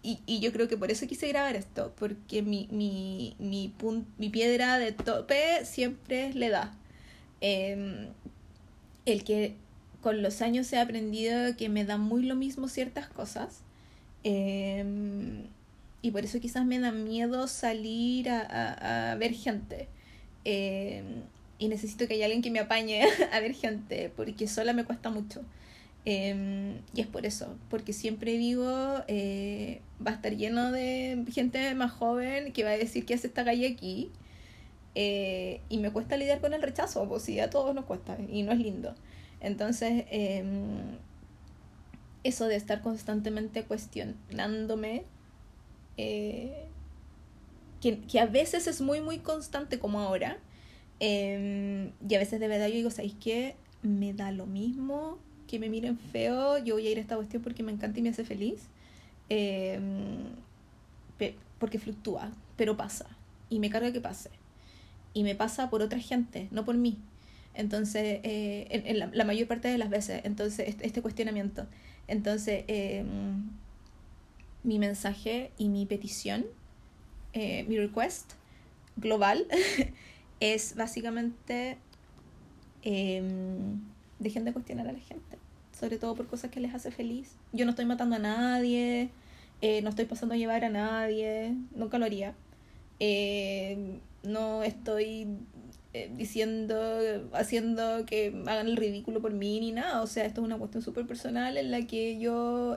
y, 0.03 0.18
y, 0.27 0.40
yo 0.40 0.53
creo 0.53 0.68
que 0.68 0.77
por 0.77 0.90
eso 0.90 1.07
quise 1.07 1.27
grabar 1.29 1.57
esto, 1.57 1.94
porque 1.99 2.42
mi, 2.42 2.68
mi, 2.70 3.35
mi, 3.38 3.72
mi 4.18 4.29
piedra 4.29 4.79
de 4.79 4.92
tope 4.92 5.64
siempre 5.64 6.27
es 6.27 6.35
la 6.35 6.46
edad. 6.46 6.72
Em, 7.40 8.09
el 9.07 9.25
que 9.25 9.55
con 10.03 10.20
los 10.20 10.42
años 10.42 10.70
he 10.75 10.79
aprendido 10.79 11.57
que 11.57 11.70
me 11.70 11.87
dan 11.87 12.03
muy 12.03 12.25
lo 12.25 12.35
mismo 12.35 12.68
ciertas 12.68 13.09
cosas 13.09 13.62
Em, 14.28 15.44
y 16.02 16.10
por 16.10 16.24
eso 16.24 16.40
quizás 16.40 16.66
me 16.66 16.80
da 16.80 16.90
miedo 16.90 17.46
salir 17.46 18.28
a, 18.28 19.12
a, 19.12 19.14
ver 19.14 19.32
gente. 19.34 19.88
Em, 20.44 21.22
y 21.60 21.68
necesito 21.68 22.08
que 22.08 22.14
haya 22.14 22.24
alguien 22.26 22.42
que 22.42 22.50
me 22.50 22.58
apañe 22.58 23.02
a 23.32 23.40
ver 23.40 23.54
gente, 23.54 24.12
porque 24.16 24.48
sola 24.48 24.72
me 24.72 24.84
cuesta 24.84 25.10
mucho. 25.10 25.42
Em, 26.04 26.78
y 26.94 27.02
es 27.02 27.06
por 27.06 27.24
eso, 27.26 27.56
porque 27.70 27.92
siempre 27.92 28.36
digo, 28.36 28.66
eh, 29.08 29.80
va 30.04 30.12
a 30.12 30.14
estar 30.14 30.36
lleno 30.36 30.72
de 30.72 31.24
gente 31.32 31.74
más 31.76 31.92
joven 31.92 32.52
que 32.52 32.64
va 32.64 32.70
a 32.70 32.78
decir 32.78 33.06
que 33.06 33.14
hace 33.14 33.28
esta 33.28 33.44
calle 33.44 33.68
aquí. 33.68 34.10
Eh, 34.96 35.60
y 35.68 35.78
me 35.78 35.92
cuesta 35.92 36.16
lidiar 36.16 36.40
con 36.40 36.52
el 36.54 36.62
rechazo, 36.62 37.08
pues 37.08 37.22
sí, 37.22 37.38
a 37.40 37.50
todos 37.50 37.74
nos 37.76 37.84
cuesta 37.84 38.18
y 38.28 38.42
no 38.42 38.52
es 38.52 38.58
lindo. 38.58 38.94
Entonces, 39.40 40.04
eso 42.26 42.46
de 42.46 42.56
estar 42.56 42.82
constantemente 42.82 43.64
cuestionándome, 43.64 45.04
eh, 45.96 46.66
que, 47.80 48.20
a 48.20 48.26
veces 48.26 48.66
es 48.66 48.80
muy, 48.80 49.00
muy 49.00 49.18
constante 49.18 49.78
como 49.78 50.00
ahora, 50.00 50.38
em, 51.00 51.92
y 52.08 52.14
a 52.14 52.18
veces 52.18 52.40
de 52.40 52.48
verdad 52.48 52.68
yo 52.68 52.74
digo, 52.74 52.90
¿sabéis 52.90 53.14
qué? 53.20 53.54
Me 53.82 54.12
da 54.12 54.32
lo 54.32 54.46
mismo 54.46 55.18
que 55.46 55.58
me 55.58 55.68
miren 55.68 55.98
feo, 55.98 56.58
yo 56.58 56.74
voy 56.74 56.86
a 56.88 56.90
ir 56.90 56.98
a 56.98 57.00
esta 57.00 57.16
cuestión 57.16 57.42
porque 57.42 57.62
me 57.62 57.72
encanta 57.72 58.00
y 58.00 58.02
me 58.02 58.08
hace 58.10 58.24
feliz, 58.24 58.68
em, 59.28 60.24
porque 61.58 61.78
fluctúa, 61.78 62.32
pero 62.56 62.76
pasa. 62.76 63.06
Y 63.48 63.58
me 63.60 63.70
carga 63.70 63.92
que 63.92 64.00
pase. 64.00 64.30
Y 65.14 65.22
me 65.22 65.34
pasa 65.34 65.70
por 65.70 65.82
otra 65.82 65.98
gente, 66.00 66.48
no 66.50 66.64
por 66.64 66.76
mí. 66.76 66.98
Entonces, 67.54 68.20
eh, 68.22 68.66
en, 68.70 68.98
la, 68.98 69.24
mayor 69.24 69.48
parte 69.48 69.68
de 69.68 69.78
las 69.78 69.88
veces, 69.88 70.20
entonces, 70.24 70.68
este, 70.68 70.86
este 70.86 71.00
cuestionamiento. 71.02 71.66
Entonces, 72.08 72.64
em, 72.68 73.50
mi 74.62 74.78
mensaje 74.78 75.50
y 75.58 75.68
mi 75.68 75.86
petición, 75.86 76.46
eh, 77.32 77.64
mi 77.68 77.78
request 77.78 78.32
global, 78.96 79.46
es 80.40 80.74
básicamente 80.76 81.78
em, 82.82 83.80
dejen 84.18 84.44
de 84.44 84.52
cuestionar 84.52 84.88
a 84.88 84.92
la 84.92 85.00
gente, 85.00 85.38
sobre 85.78 85.98
todo 85.98 86.14
por 86.14 86.26
cosas 86.26 86.50
que 86.50 86.60
les 86.60 86.74
hace 86.74 86.90
feliz. 86.90 87.36
Yo 87.52 87.64
no 87.64 87.70
estoy 87.70 87.84
matando 87.84 88.16
a 88.16 88.18
nadie, 88.18 89.10
eh, 89.60 89.82
no 89.82 89.90
estoy 89.90 90.04
pasando 90.04 90.34
a 90.34 90.38
llevar 90.38 90.64
a 90.64 90.68
nadie, 90.68 91.54
nunca 91.74 91.98
lo 91.98 92.04
haría. 92.04 92.34
Eh, 93.00 93.98
no 94.22 94.62
estoy 94.62 95.26
eh, 95.96 96.11
diciendo, 96.16 96.76
haciendo 97.32 98.04
que 98.06 98.42
hagan 98.46 98.68
el 98.68 98.76
ridículo 98.76 99.20
por 99.22 99.32
mí 99.32 99.61
ni 99.61 99.72
nada. 99.72 100.02
O 100.02 100.06
sea, 100.06 100.24
esto 100.26 100.40
es 100.40 100.44
una 100.44 100.59
cuestión 100.59 100.82
súper 100.82 101.06
personal 101.06 101.56
en 101.56 101.70
la 101.70 101.87
que 101.87 102.18
yo, 102.18 102.76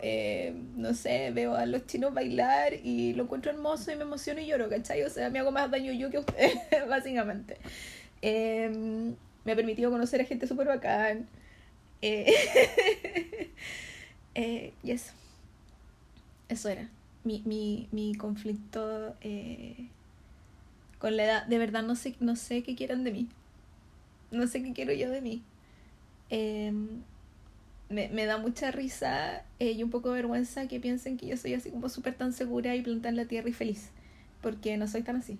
no 0.76 0.94
sé, 0.94 1.32
veo 1.32 1.56
a 1.56 1.66
los 1.66 1.86
chinos 1.88 2.14
bailar 2.14 2.74
y 2.84 3.14
lo 3.14 3.24
encuentro 3.24 3.52
hermoso 3.52 3.92
y 3.92 3.96
me 3.96 4.04
emociono 4.04 4.40
y 4.40 4.48
lloro, 4.48 4.70
¿cachai? 4.70 5.04
O 5.04 5.10
sea, 5.10 5.30
me 5.30 5.40
hago 5.40 5.52
más 5.52 5.70
daño 5.70 5.92
yo 5.94 6.10
que 6.10 6.20
usted, 6.20 6.54
básicamente. 6.90 7.58
Em, 8.22 9.16
me 9.46 9.52
ha 9.52 9.56
permitido 9.56 9.92
conocer 9.92 10.22
a 10.22 10.26
gente 10.26 10.48
súper 10.48 10.68
bacán. 10.68 11.28
y 12.02 12.26
eso. 14.84 15.14
Eso 16.50 16.70
era. 16.70 16.90
Mi, 17.24 17.42
mi, 17.46 17.88
mi 17.92 18.16
conflicto 18.16 19.16
eh, 19.22 19.88
con 21.00 21.18
la 21.18 21.24
edad. 21.24 21.46
De 21.48 21.58
verdad 21.58 21.84
no 21.84 21.96
sé, 21.96 22.16
no 22.20 22.36
sé 22.36 22.62
qué 22.64 22.76
quieran 22.76 23.04
de 23.04 23.12
mí. 23.12 23.28
No 24.32 24.46
sé 24.48 24.62
qué 24.62 24.74
quiero 24.74 24.94
yo 24.94 25.10
de 25.10 25.22
mí. 25.22 25.42
Em, 26.30 27.02
me, 27.90 28.10
me, 28.10 28.26
da 28.26 28.38
mucha 28.38 28.70
risa 28.70 29.44
eh, 29.58 29.72
y 29.72 29.82
un 29.84 29.90
poco 29.90 30.12
vergüenza 30.12 30.68
que 30.68 30.80
piensen 30.80 31.18
que 31.18 31.26
yo 31.28 31.38
soy 31.38 31.56
así 31.56 31.72
como 31.72 31.90
súper 31.90 32.14
tan 32.14 32.34
segura 32.34 32.76
y 32.76 32.82
plantada 32.82 33.10
en 33.10 33.16
la 33.16 33.26
tierra 33.26 33.50
y 33.50 33.54
feliz. 33.54 33.90
Porque 34.42 34.78
no 34.78 34.88
soy 34.88 35.02
tan 35.02 35.16
así. 35.18 35.40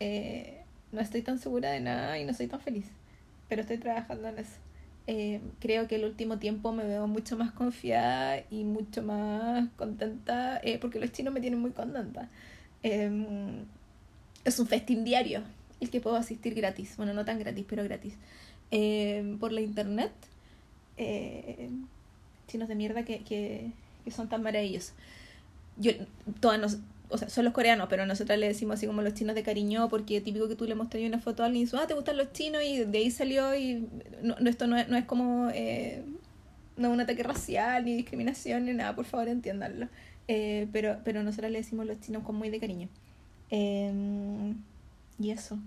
Eh, 0.00 0.62
no 0.90 1.00
estoy 1.00 1.22
tan 1.22 1.38
segura 1.38 1.70
de 1.70 1.80
nada 1.80 2.18
y 2.18 2.24
no 2.24 2.34
soy 2.34 2.48
tan 2.48 2.60
feliz. 2.60 2.86
Pero 3.48 3.62
estoy 3.62 3.78
trabajando 3.78 4.28
en 4.28 4.38
eso. 4.38 4.56
Eh, 5.06 5.40
creo 5.60 5.88
que 5.88 5.96
el 5.96 6.04
último 6.04 6.38
tiempo 6.38 6.72
me 6.72 6.84
veo 6.84 7.06
mucho 7.06 7.36
más 7.36 7.52
confiada 7.52 8.42
y 8.50 8.64
mucho 8.64 9.02
más 9.02 9.68
contenta 9.76 10.60
porque 10.80 11.00
los 11.00 11.10
chinos 11.12 11.34
me 11.34 11.40
tienen 11.40 11.60
muy 11.60 11.72
contenta. 11.72 12.28
Em, 12.82 13.64
es 14.44 14.58
un 14.58 14.66
festín 14.66 15.04
diario 15.04 15.42
el 15.80 15.90
que 15.90 16.00
puedo 16.00 16.16
asistir 16.16 16.54
gratis, 16.54 16.96
bueno, 16.96 17.12
no 17.12 17.24
tan 17.24 17.38
gratis, 17.38 17.64
pero 17.68 17.82
gratis, 17.82 18.14
em, 18.70 19.38
por 19.38 19.52
la 19.52 19.60
internet. 19.60 20.12
Eh, 20.96 21.70
chinos 22.46 22.68
de 22.68 22.74
mierda 22.74 23.04
que, 23.04 23.20
que, 23.20 23.72
que 24.04 24.10
son 24.10 24.28
tan 24.28 24.42
maravillosos. 24.42 24.92
Yo, 25.76 25.92
todas 26.40 26.60
nos, 26.60 26.78
o 27.08 27.18
sea, 27.18 27.28
son 27.28 27.44
los 27.44 27.52
coreanos, 27.52 27.88
pero 27.90 28.06
nosotros 28.06 28.38
le 28.38 28.46
decimos 28.46 28.74
así 28.74 28.86
como 28.86 29.02
los 29.02 29.14
chinos 29.14 29.34
de 29.34 29.42
cariño, 29.42 29.88
porque 29.88 30.18
es 30.18 30.24
típico 30.24 30.48
que 30.48 30.54
tú 30.54 30.66
le 30.66 30.74
mostrarías 30.74 31.08
una 31.08 31.18
foto 31.18 31.42
a 31.42 31.46
alguien 31.46 31.62
y 31.62 31.64
dices, 31.64 31.80
ah, 31.82 31.86
¿te 31.86 31.94
gustan 31.94 32.16
los 32.16 32.32
chinos? 32.32 32.62
Y 32.62 32.84
de 32.84 32.98
ahí 32.98 33.10
salió 33.10 33.54
y 33.54 33.88
no, 34.22 34.36
esto 34.48 34.66
no 34.66 34.76
es, 34.76 34.88
no 34.88 34.96
es 34.96 35.04
como 35.04 35.50
eh, 35.52 36.02
no 36.76 36.90
un 36.90 37.00
ataque 37.00 37.22
racial 37.22 37.84
ni 37.84 37.96
discriminación 37.96 38.66
ni 38.66 38.72
nada, 38.72 38.94
por 38.94 39.04
favor 39.04 39.28
entiéndanlo. 39.28 39.88
Eh, 40.28 40.68
pero, 40.72 40.98
pero 41.04 41.22
nosotros 41.22 41.50
le 41.50 41.58
decimos 41.58 41.86
los 41.86 42.00
chinos 42.00 42.22
con 42.22 42.36
muy 42.36 42.50
de 42.50 42.60
cariño. 42.60 42.88
Em, 43.54 44.56
y 45.18 45.30
eso, 45.30 45.58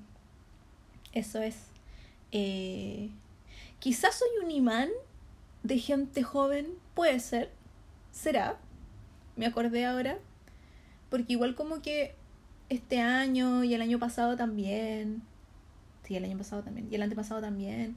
eso 1.13 1.39
es. 1.39 1.55
Eh, 2.31 3.11
quizás 3.79 4.15
soy 4.15 4.29
un 4.43 4.49
imán 4.49 4.89
de 5.61 5.77
gente 5.77 6.23
joven, 6.23 6.67
puede 6.95 7.19
ser, 7.19 7.51
será, 8.11 8.57
me 9.35 9.45
acordé 9.45 9.85
ahora 9.85 10.17
porque 11.11 11.33
igual 11.33 11.53
como 11.53 11.83
que 11.83 12.15
este 12.69 12.99
año 12.99 13.63
y 13.63 13.75
el 13.75 13.81
año 13.83 13.99
pasado 13.99 14.35
también, 14.35 15.21
sí, 16.03 16.15
el 16.15 16.25
año 16.25 16.39
pasado 16.39 16.63
también, 16.63 16.87
y 16.91 16.95
el 16.95 17.03
antepasado 17.03 17.39
también, 17.39 17.95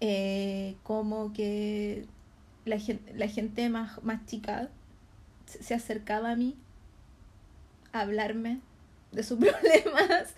eh, 0.00 0.74
como 0.82 1.32
que 1.32 2.06
la 2.64 2.80
gente, 2.80 3.14
la 3.14 3.28
gente 3.28 3.68
más, 3.68 4.02
más 4.02 4.26
chica 4.26 4.68
se 5.46 5.74
acercaba 5.74 6.32
a 6.32 6.36
mí 6.36 6.56
a 7.92 8.00
hablarme 8.00 8.60
de 9.12 9.22
sus 9.22 9.38
problemas. 9.40 10.34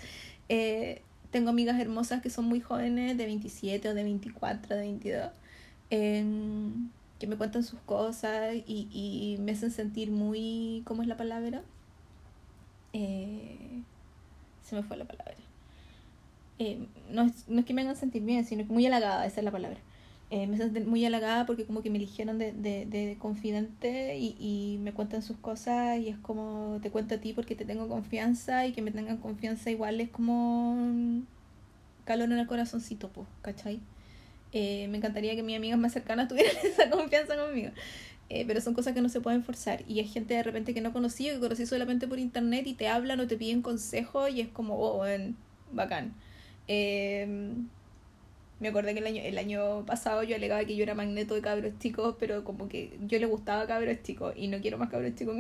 Eh, 0.49 1.03
tengo 1.31 1.51
amigas 1.51 1.81
hermosas 1.81 2.23
que 2.23 2.31
son 2.31 2.45
muy 2.45 2.61
jóvenes, 2.61 3.17
de 3.17 3.27
27 3.27 3.89
o 3.89 3.95
de 3.95 4.05
24, 4.05 4.77
de 4.77 4.83
22, 4.83 5.31
que 7.19 7.27
me 7.27 7.37
cuentan 7.37 7.63
sus 7.65 7.81
cosas 7.81 8.55
y, 8.67 8.89
y 8.93 9.41
me 9.41 9.53
hacen 9.53 9.71
sentir 9.71 10.11
muy, 10.11 10.83
¿cómo 10.85 11.03
es 11.03 11.09
la 11.09 11.17
palabra? 11.17 11.63
Eh, 12.95 13.83
se 14.63 14.77
me 14.77 14.83
fue 14.83 14.97
la 14.97 15.05
palabra. 15.05 15.35
Eh, 16.59 16.87
no, 17.11 17.23
es, 17.23 17.49
no 17.49 17.61
es 17.61 17.67
que 17.67 17.75
me 17.75 17.83
hagan 17.83 17.97
sentir 17.97 18.23
bien, 18.23 18.45
sino 18.45 18.65
que 18.67 18.73
muy 18.73 18.87
halagada, 18.87 19.27
esa 19.27 19.41
es 19.41 19.45
la 19.45 19.51
palabra. 19.51 19.79
Eh, 20.35 20.49
me 20.49 20.57
siento 20.57 20.81
muy 20.81 21.05
halagada 21.07 21.47
porque 21.47 21.65
como 21.65 21.81
que 21.81 21.91
me 21.91 21.99
eligieron 21.99 22.41
de, 22.41 22.51
de, 22.51 22.87
de 22.87 23.17
confidente 23.21 24.19
y, 24.19 24.81
me 24.83 24.93
cuentan 24.93 25.23
sus 25.23 25.37
cosas 25.37 26.01
y 26.01 26.09
es 26.09 26.19
como 26.19 26.81
te 26.83 26.91
cuento 26.91 27.15
a 27.15 27.19
ti 27.19 27.33
porque 27.33 27.55
te 27.55 27.65
tengo 27.65 27.89
confianza 27.89 28.67
y 28.67 28.73
que 28.73 28.83
me 28.83 28.91
tengan 28.91 29.19
confianza 29.19 29.71
igual 29.71 30.01
es 30.01 30.11
como 30.11 30.77
calor 32.05 32.33
en 32.33 32.39
el 32.41 32.49
corazoncito, 32.49 33.11
pues, 33.11 33.29
¿cachai? 33.43 33.79
me 34.53 34.97
encantaría 34.97 35.37
que 35.37 35.45
mis 35.45 35.57
amigas 35.57 35.79
más 35.79 35.93
cercanas 35.93 36.27
tuvieran 36.31 36.57
esa 36.65 36.91
confianza 36.91 37.37
conmigo. 37.37 37.71
Eh, 38.29 38.45
pero 38.45 38.61
son 38.61 38.75
cosas 38.75 38.93
que 38.93 39.03
no 39.03 39.09
se 39.09 39.21
pueden 39.21 39.45
forzar. 39.45 39.85
Y 39.87 40.01
hay 40.01 40.09
gente 40.09 40.35
de 40.35 40.43
repente 40.43 40.75
que 40.75 40.81
no 40.81 40.93
conocí, 40.93 41.27
que 41.27 41.39
conocí 41.39 41.65
solamente 41.65 42.09
por 42.09 42.19
internet 42.19 42.67
y 42.67 42.75
te 42.75 42.89
hablan 42.89 43.21
o 43.21 43.29
te 43.29 43.37
piden 43.37 43.63
consejo 43.63 44.27
y 44.27 44.41
es 44.41 44.49
como, 44.49 44.75
oh, 44.81 45.05
bacán. 45.73 46.13
Em, 46.67 47.69
me 48.61 48.69
acordé 48.69 48.95
que 48.95 49.01
el 49.01 49.07
año, 49.07 49.23
el 49.23 49.39
año 49.39 49.85
pasado 49.85 50.23
yo 50.23 50.37
alegaba 50.37 50.65
que 50.65 50.77
yo 50.77 50.85
era 50.85 50.95
magneto 50.95 51.35
de 51.35 51.41
cabros 51.41 51.73
chicos, 51.79 52.17
pero 52.19 52.45
como 52.45 52.69
que 52.69 52.97
yo 53.03 53.19
le 53.19 53.27
gustaba 53.27 53.67
cabros 53.67 54.03
chicos 54.03 54.35
y 54.37 54.49
no 54.49 54.61
quiero 54.61 54.79
más 54.79 54.91
cabros 54.91 55.15
chicos. 55.15 55.37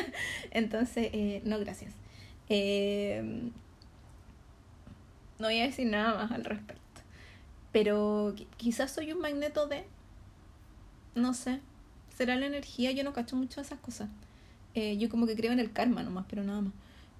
Entonces, 0.50 1.10
eh, 1.12 1.42
no, 1.44 1.58
gracias. 1.60 1.94
Em, 2.48 3.50
no 5.38 5.46
voy 5.46 5.60
a 5.60 5.64
decir 5.64 5.86
nada 5.86 6.14
más 6.14 6.32
al 6.32 6.44
respecto. 6.44 6.82
Pero 7.72 8.34
quizás 8.56 8.90
soy 8.90 9.12
un 9.12 9.20
magneto 9.20 9.66
de... 9.66 9.84
No 11.14 11.34
sé, 11.34 11.60
será 12.16 12.36
la 12.36 12.46
energía, 12.46 12.90
yo 12.92 13.04
no 13.04 13.12
cacho 13.12 13.36
mucho 13.36 13.60
esas 13.60 13.78
cosas. 13.78 14.08
Eh, 14.74 14.96
yo 14.98 15.08
como 15.08 15.26
que 15.26 15.36
creo 15.36 15.52
en 15.52 15.60
el 15.60 15.72
karma 15.72 16.02
nomás, 16.02 16.26
pero 16.28 16.42
nada 16.42 16.62
más. 16.62 16.72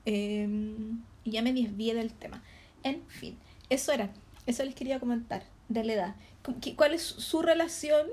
Y 0.04 1.30
ya 1.30 1.42
me 1.42 1.52
desvié 1.52 1.94
del 1.94 2.12
tema. 2.12 2.42
En 2.82 3.02
fin, 3.09 3.37
eso 3.68 3.92
era, 3.92 4.11
eso 4.46 4.64
les 4.64 4.74
quería 4.74 5.00
comentar 5.00 5.42
de 5.68 5.85
la 5.85 5.92
edad. 5.92 6.14
¿Cuál 6.76 6.94
es 6.94 7.02
su 7.02 7.42
relación 7.42 8.06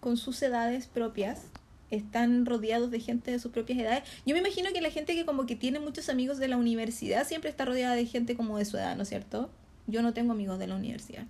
con 0.00 0.16
sus 0.16 0.40
edades 0.42 0.86
propias? 0.86 1.46
Están 1.90 2.46
rodeados 2.46 2.90
de 2.90 3.00
gente 3.00 3.30
de 3.30 3.38
sus 3.38 3.52
propias 3.52 3.78
edades. 3.78 4.02
Yo 4.24 4.34
me 4.34 4.40
imagino 4.40 4.72
que 4.72 4.80
la 4.80 4.90
gente 4.90 5.14
que 5.14 5.24
como 5.24 5.46
que 5.46 5.56
tiene 5.56 5.78
muchos 5.78 6.08
amigos 6.08 6.38
de 6.38 6.48
la 6.48 6.56
universidad 6.56 7.26
siempre 7.26 7.50
está 7.50 7.64
rodeada 7.64 7.94
de 7.94 8.06
gente 8.06 8.34
como 8.36 8.58
de 8.58 8.64
su 8.64 8.76
edad, 8.76 8.96
¿no 8.96 9.02
es 9.02 9.08
cierto? 9.08 9.50
Yo 9.86 10.02
no 10.02 10.12
tengo 10.14 10.32
amigos 10.32 10.58
de 10.58 10.66
la 10.66 10.74
universidad 10.74 11.26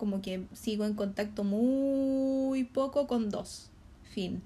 como 0.00 0.22
que 0.22 0.46
sigo 0.54 0.86
en 0.86 0.94
contacto 0.94 1.44
muy 1.44 2.64
poco 2.64 3.06
con 3.06 3.28
dos, 3.28 3.68
fin. 4.14 4.40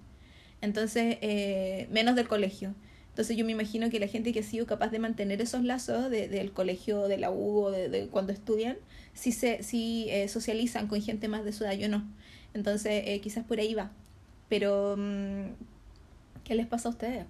Entonces, 0.60 1.18
eh, 1.20 1.86
menos 1.92 2.16
del 2.16 2.26
colegio. 2.26 2.74
Entonces 3.14 3.36
yo 3.36 3.44
me 3.44 3.52
imagino 3.52 3.90
que 3.90 4.00
la 4.00 4.08
gente 4.08 4.32
que 4.32 4.40
ha 4.40 4.42
sido 4.42 4.66
capaz 4.66 4.88
de 4.88 4.98
mantener 4.98 5.40
esos 5.40 5.62
lazos 5.62 6.10
de, 6.10 6.26
del 6.26 6.50
colegio, 6.50 7.06
de 7.06 7.16
la 7.16 7.30
U 7.30 7.66
o 7.66 7.70
de, 7.70 8.08
cuando 8.10 8.32
estudian, 8.32 8.76
sí, 9.12 9.30
se, 9.30 9.62
sí 9.62 10.08
eh, 10.10 10.26
socializan 10.26 10.88
con 10.88 11.00
gente 11.00 11.28
más 11.28 11.44
de 11.44 11.52
su 11.52 11.62
edad, 11.62 11.74
yo 11.74 11.88
no. 11.88 12.02
Entonces 12.54 13.04
eh, 13.06 13.20
quizás 13.20 13.44
por 13.44 13.60
ahí 13.60 13.72
va. 13.72 13.92
Pero, 14.48 14.96
mm, 14.98 15.44
¿qué 16.42 16.56
les 16.56 16.66
pasa 16.66 16.88
a 16.88 16.92
ustedes? 16.92 17.26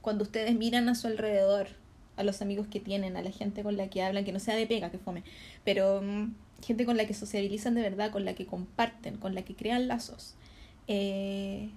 cuando 0.00 0.24
ustedes 0.24 0.56
miran 0.56 0.88
a 0.88 0.96
su 0.96 1.06
alrededor, 1.06 1.68
a 2.16 2.24
los 2.24 2.42
amigos 2.42 2.66
que 2.66 2.80
tienen, 2.80 3.16
a 3.16 3.22
la 3.22 3.30
gente 3.30 3.62
con 3.62 3.76
la 3.76 3.88
que 3.88 4.02
hablan, 4.02 4.24
que 4.24 4.32
no 4.32 4.40
sea 4.40 4.56
de 4.56 4.66
pega, 4.66 4.90
que 4.90 4.98
fome, 4.98 5.22
pero 5.64 6.02
mm, 6.02 6.34
gente 6.64 6.86
con 6.86 6.96
la 6.96 7.06
que 7.06 7.14
sociabilizan 7.14 7.74
de 7.74 7.82
verdad, 7.82 8.10
con 8.10 8.24
la 8.24 8.34
que 8.34 8.46
comparten, 8.46 9.18
con 9.18 9.34
la 9.34 9.42
que 9.42 9.54
crean 9.54 9.86
lazos. 9.86 10.34
Eh, 10.88 11.68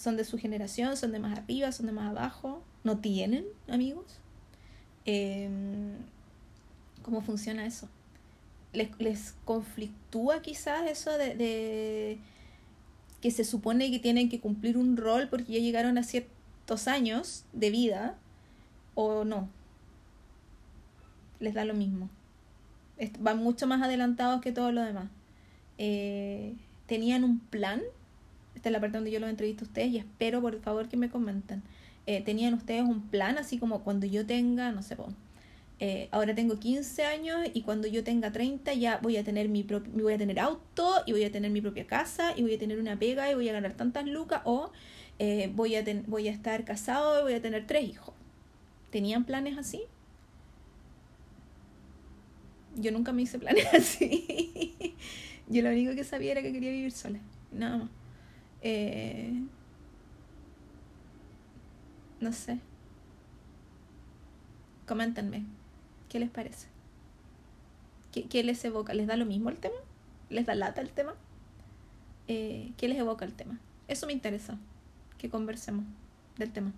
son 0.00 0.16
de 0.16 0.24
su 0.24 0.38
generación, 0.38 0.96
son 0.96 1.12
de 1.12 1.18
más 1.18 1.38
arriba, 1.38 1.70
son 1.72 1.86
de 1.86 1.92
más 1.92 2.10
abajo, 2.10 2.62
no 2.84 2.98
tienen 2.98 3.44
amigos. 3.68 4.18
Em, 5.04 5.92
¿Cómo 7.02 7.20
funciona 7.20 7.66
eso? 7.66 7.88
¿Les, 8.72 8.88
¿Les, 8.98 9.34
conflictúa 9.44 10.40
quizás 10.40 10.88
eso 10.88 11.12
de, 11.18 11.34
de 11.34 12.18
que 13.20 13.30
se 13.30 13.44
supone 13.44 13.90
que 13.90 13.98
tienen 13.98 14.30
que 14.30 14.40
cumplir 14.40 14.78
un 14.78 14.96
rol 14.96 15.28
porque 15.28 15.52
ya 15.52 15.58
llegaron 15.58 15.98
a 15.98 16.02
ciertos 16.02 16.88
años 16.88 17.44
de 17.52 17.70
vida 17.70 18.16
o 18.94 19.24
no. 19.24 19.50
Les 21.40 21.52
da 21.52 21.64
lo 21.64 21.74
mismo. 21.74 22.08
Van 23.18 23.38
mucho 23.38 23.66
más 23.66 23.82
adelantados 23.82 24.40
que 24.40 24.52
todo 24.52 24.72
lo 24.72 24.82
demás. 24.82 25.10
Eh, 25.76 26.54
tenían 26.86 27.24
un 27.24 27.38
plan. 27.38 27.82
Esta 28.54 28.68
es 28.68 28.72
la 28.72 28.80
parte 28.80 28.96
donde 28.96 29.10
yo 29.10 29.20
los 29.20 29.30
entrevisto 29.30 29.64
a 29.64 29.68
ustedes 29.68 29.88
y 29.88 29.98
espero 29.98 30.40
por 30.40 30.60
favor 30.60 30.88
que 30.88 30.96
me 30.96 31.10
comenten. 31.10 31.62
Eh, 32.06 32.22
tenían 32.22 32.54
ustedes 32.54 32.82
un 32.82 33.08
plan 33.08 33.38
así 33.38 33.58
como 33.58 33.82
cuando 33.84 34.06
yo 34.06 34.26
tenga, 34.26 34.72
no 34.72 34.82
sé, 34.82 34.96
eh, 35.82 36.08
ahora 36.10 36.34
tengo 36.34 36.58
15 36.58 37.04
años 37.04 37.38
y 37.54 37.62
cuando 37.62 37.88
yo 37.88 38.04
tenga 38.04 38.30
30 38.32 38.74
ya 38.74 38.98
voy 38.98 39.16
a 39.16 39.24
tener 39.24 39.48
mi 39.48 39.62
voy 39.62 40.12
a 40.12 40.18
tener 40.18 40.38
auto 40.38 40.92
y 41.06 41.12
voy 41.12 41.24
a 41.24 41.32
tener 41.32 41.50
mi 41.50 41.62
propia 41.62 41.86
casa 41.86 42.34
y 42.36 42.42
voy 42.42 42.54
a 42.54 42.58
tener 42.58 42.78
una 42.78 42.98
pega 42.98 43.30
y 43.30 43.34
voy 43.34 43.48
a 43.48 43.54
ganar 43.54 43.72
tantas 43.74 44.06
lucas 44.06 44.42
o 44.44 44.72
eh, 45.18 45.50
voy, 45.54 45.76
a 45.76 45.84
voy 46.06 46.28
a 46.28 46.32
estar 46.32 46.64
casado 46.64 47.20
y 47.20 47.22
voy 47.22 47.32
a 47.34 47.40
tener 47.42 47.66
tres 47.66 47.88
hijos. 47.88 48.14
¿Tenían 48.90 49.24
planes 49.24 49.56
así? 49.56 49.82
Yo 52.76 52.92
nunca 52.92 53.12
me 53.12 53.22
hice 53.22 53.38
planes 53.38 53.66
así. 53.72 54.94
yo 55.48 55.62
lo 55.62 55.70
único 55.70 55.94
que 55.94 56.04
sabía 56.04 56.32
era 56.32 56.42
que 56.42 56.52
quería 56.52 56.72
vivir 56.72 56.92
sola. 56.92 57.20
Nada 57.52 57.78
más. 57.78 57.99
Eh, 58.62 59.32
no 62.20 62.32
sé. 62.32 62.58
Coméntenme. 64.86 65.44
¿Qué 66.08 66.18
les 66.18 66.30
parece? 66.30 66.66
¿Qué, 68.12 68.42
les 68.42 68.64
evoca? 68.64 68.92
¿Les 68.92 69.06
da 69.06 69.16
lo 69.16 69.24
mismo 69.24 69.50
el 69.50 69.58
tema? 69.58 69.76
¿Les 70.28 70.44
da 70.44 70.54
lata 70.54 70.80
el 70.80 70.90
tema? 70.90 71.14
Eh, 72.26 72.72
¿Qué 72.76 72.88
les 72.88 72.98
evoca 72.98 73.24
el 73.24 73.32
tema? 73.32 73.58
Eso 73.86 74.06
me 74.06 74.12
interesa. 74.12 74.58
Que 75.18 75.30
conversemos 75.30 75.84
del 76.36 76.50
tema. 76.50 76.72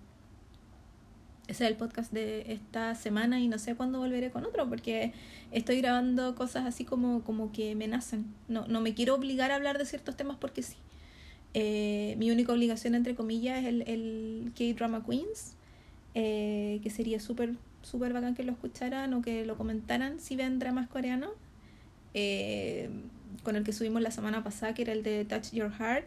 Ese 1.49 1.65
es 1.65 1.71
el 1.71 1.77
podcast 1.77 2.13
de 2.13 2.53
esta 2.53 2.95
semana 2.95 3.41
y 3.41 3.49
no 3.49 3.59
sé 3.59 3.75
cuándo 3.75 3.99
volveré 3.99 4.31
con 4.31 4.45
otro 4.45 4.69
porque 4.69 5.13
estoy 5.51 5.81
grabando 5.81 6.35
cosas 6.35 6.67
así 6.67 6.85
como, 6.85 7.23
como 7.25 7.51
que 7.53 7.75
me 7.75 7.89
nacen. 7.89 8.27
No, 8.49 8.67
no 8.69 8.81
me 8.81 8.95
quiero 8.95 9.15
obligar 9.15 9.51
a 9.51 9.57
hablar 9.57 9.79
de 9.79 9.87
ciertos 9.87 10.17
temas 10.17 10.37
porque 10.37 10.63
sí. 10.63 10.77
Eh, 11.55 12.15
mi 12.19 12.31
única 12.31 12.53
obligación, 12.53 12.95
entre 12.95 13.15
comillas, 13.15 13.61
es 13.61 13.67
el, 13.67 13.83
el 13.83 14.53
K-Drama 14.57 15.05
Queens, 15.05 15.55
eh, 16.15 16.81
que 16.83 16.91
sería 16.91 17.21
súper 17.21 17.55
súper 17.83 18.13
bacán 18.13 18.35
que 18.35 18.45
lo 18.45 18.53
escucharan 18.53 19.13
o 19.13 19.23
que 19.23 19.45
lo 19.45 19.57
comentaran 19.57 20.21
si 20.21 20.37
ven 20.37 20.59
dramas 20.59 20.89
coreanos. 20.89 21.33
Eh, 22.15 22.89
con 23.43 23.57
el 23.57 23.65
que 23.65 23.73
subimos 23.73 24.03
la 24.03 24.11
semana 24.11 24.45
pasada, 24.45 24.75
que 24.75 24.83
era 24.83 24.93
el 24.93 25.03
de 25.03 25.25
Touch 25.25 25.53
Your 25.53 25.73
Heart. 25.73 26.07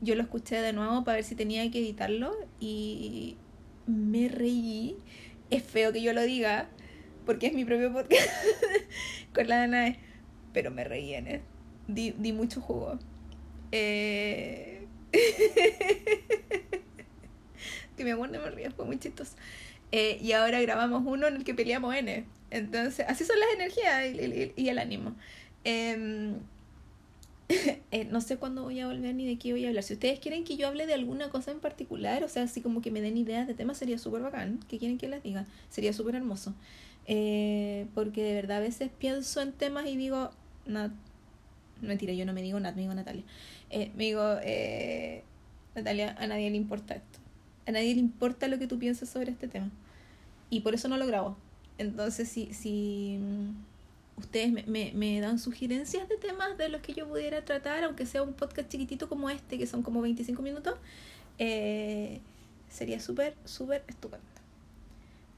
Yo 0.00 0.14
lo 0.14 0.22
escuché 0.22 0.56
de 0.60 0.72
nuevo 0.72 1.04
para 1.04 1.16
ver 1.16 1.24
si 1.24 1.34
tenía 1.34 1.68
que 1.70 1.78
editarlo 1.78 2.34
y 2.60 3.36
me 3.86 4.28
reí. 4.28 4.96
Es 5.50 5.62
feo 5.62 5.92
que 5.92 6.02
yo 6.02 6.12
lo 6.12 6.22
diga, 6.22 6.68
porque 7.26 7.46
es 7.46 7.54
mi 7.54 7.64
propio 7.64 7.92
podcast 7.92 8.28
con 9.34 9.48
la 9.48 9.58
Dana, 9.58 9.96
pero 10.52 10.70
me 10.70 10.84
reí 10.84 11.14
en 11.14 11.26
él. 11.26 11.40
Di, 11.86 12.12
di 12.18 12.32
mucho 12.32 12.60
jugo. 12.60 12.98
Eh... 13.72 14.86
que 17.96 18.04
me 18.04 18.12
acuerdo 18.12 18.40
me 18.40 18.50
río, 18.50 18.70
fue 18.72 18.84
muy 18.86 18.98
chistoso. 18.98 19.32
Eh, 19.92 20.18
y 20.22 20.32
ahora 20.32 20.60
grabamos 20.60 21.02
uno 21.04 21.26
en 21.26 21.36
el 21.36 21.44
que 21.44 21.54
peleamos 21.54 21.94
N. 21.94 22.24
Entonces, 22.50 23.04
así 23.08 23.24
son 23.24 23.38
las 23.38 23.48
energías 23.54 24.52
y, 24.56 24.68
el 24.68 24.78
ánimo. 24.78 25.14
Em, 25.64 26.36
eh, 27.90 28.04
no 28.10 28.20
sé 28.20 28.36
cuándo 28.36 28.62
voy 28.64 28.80
a 28.80 28.86
volver 28.86 29.14
ni 29.14 29.26
de 29.26 29.38
qué 29.38 29.52
voy 29.52 29.64
a 29.64 29.68
hablar. 29.68 29.82
Si 29.82 29.94
ustedes 29.94 30.18
quieren 30.20 30.44
que 30.44 30.56
yo 30.56 30.68
hable 30.68 30.86
de 30.86 30.94
alguna 30.94 31.30
cosa 31.30 31.50
en 31.50 31.60
particular, 31.60 32.22
o 32.24 32.28
sea, 32.28 32.44
así 32.44 32.60
como 32.60 32.80
que 32.80 32.90
me 32.90 33.00
den 33.00 33.16
ideas 33.16 33.46
de 33.46 33.54
temas, 33.54 33.78
sería 33.78 33.98
súper 33.98 34.22
bacán. 34.22 34.60
¿Qué 34.68 34.78
quieren 34.78 34.98
que 34.98 35.08
les 35.08 35.22
diga? 35.22 35.46
Sería 35.70 35.92
súper 35.92 36.14
hermoso. 36.14 36.54
Eh, 37.06 37.86
porque 37.94 38.22
de 38.22 38.34
verdad 38.34 38.58
a 38.58 38.60
veces 38.60 38.90
pienso 38.98 39.40
en 39.40 39.52
temas 39.52 39.86
y 39.86 39.96
digo, 39.96 40.30
no, 40.66 40.90
mentira, 41.80 42.12
yo 42.12 42.26
no 42.26 42.34
me 42.34 42.42
digo 42.42 42.60
nada, 42.60 42.74
me 42.74 42.82
digo 42.82 42.94
Natalia. 42.94 43.24
Me 43.70 44.04
digo, 44.04 44.36
Natalia, 45.74 46.16
a 46.18 46.26
nadie 46.26 46.50
le 46.50 46.56
importa 46.56 46.94
esto 46.94 47.18
a 47.68 47.70
nadie 47.70 47.94
le 47.94 48.00
importa 48.00 48.48
lo 48.48 48.58
que 48.58 48.66
tú 48.66 48.78
piensas 48.78 49.10
sobre 49.10 49.30
este 49.30 49.46
tema. 49.46 49.70
Y 50.48 50.60
por 50.60 50.74
eso 50.74 50.88
no 50.88 50.96
lo 50.96 51.06
grabo. 51.06 51.36
Entonces, 51.76 52.26
si, 52.26 52.54
si 52.54 53.18
mm, 53.20 54.20
ustedes 54.20 54.50
me, 54.50 54.64
me, 54.66 54.92
me, 54.94 55.20
dan 55.20 55.38
sugerencias 55.38 56.08
de 56.08 56.16
temas 56.16 56.56
de 56.56 56.70
los 56.70 56.80
que 56.80 56.94
yo 56.94 57.06
pudiera 57.06 57.44
tratar, 57.44 57.84
aunque 57.84 58.06
sea 58.06 58.22
un 58.22 58.32
podcast 58.32 58.70
chiquitito 58.70 59.06
como 59.06 59.28
este, 59.28 59.58
que 59.58 59.66
son 59.66 59.82
como 59.82 60.00
25 60.00 60.40
minutos, 60.40 60.76
eh, 61.38 62.20
sería 62.70 63.00
súper, 63.00 63.36
súper 63.44 63.84
estupendo. 63.86 64.24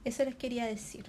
Eso 0.04 0.24
les 0.24 0.36
quería 0.36 0.66
decir. 0.66 1.06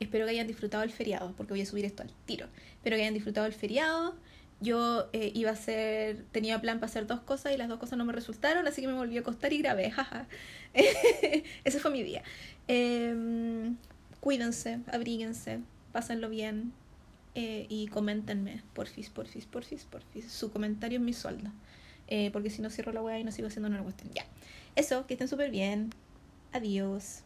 Espero 0.00 0.24
que 0.24 0.32
hayan 0.32 0.48
disfrutado 0.48 0.82
el 0.82 0.90
feriado, 0.90 1.32
porque 1.36 1.52
voy 1.52 1.62
a 1.62 1.66
subir 1.66 1.84
esto 1.84 2.02
al 2.02 2.10
tiro. 2.26 2.48
Espero 2.74 2.96
que 2.96 3.02
hayan 3.02 3.14
disfrutado 3.14 3.46
el 3.46 3.52
feriado 3.52 4.16
yo 4.62 5.08
eh, 5.12 5.30
iba 5.34 5.50
a 5.50 5.52
hacer, 5.52 6.24
tenía 6.32 6.60
plan 6.60 6.78
para 6.78 6.90
hacer 6.90 7.06
dos 7.06 7.20
cosas 7.20 7.52
y 7.52 7.56
las 7.56 7.68
dos 7.68 7.78
cosas 7.78 7.98
no 7.98 8.04
me 8.04 8.12
resultaron, 8.12 8.66
así 8.66 8.80
que 8.80 8.86
me 8.86 8.94
volví 8.94 9.18
a 9.18 9.20
acostar 9.20 9.52
y 9.52 9.58
grabé, 9.58 9.90
jaja. 9.90 10.26
Ese 11.64 11.78
fue 11.80 11.90
mi 11.90 12.02
día. 12.02 12.22
Eh, 12.68 13.72
cuídense, 14.20 14.80
abríguense, 14.90 15.60
pásenlo 15.92 16.28
bien 16.28 16.72
eh, 17.34 17.66
y 17.68 17.88
coméntenme, 17.88 18.62
porfis, 18.74 19.10
porfis, 19.10 19.46
porfis, 19.46 19.84
porfis. 19.84 20.30
Su 20.30 20.50
comentario 20.50 20.98
es 20.98 21.04
mi 21.04 21.12
sueldo. 21.12 21.50
Eh, 22.08 22.30
porque 22.32 22.50
si 22.50 22.60
no 22.60 22.70
cierro 22.70 22.92
la 22.92 23.02
web 23.02 23.18
y 23.18 23.24
no 23.24 23.32
sigo 23.32 23.48
haciendo 23.48 23.68
una 23.68 23.82
cuestión. 23.82 24.10
Ya. 24.14 24.26
Eso, 24.76 25.06
que 25.06 25.14
estén 25.14 25.28
súper 25.28 25.50
bien. 25.50 25.90
Adiós. 26.52 27.22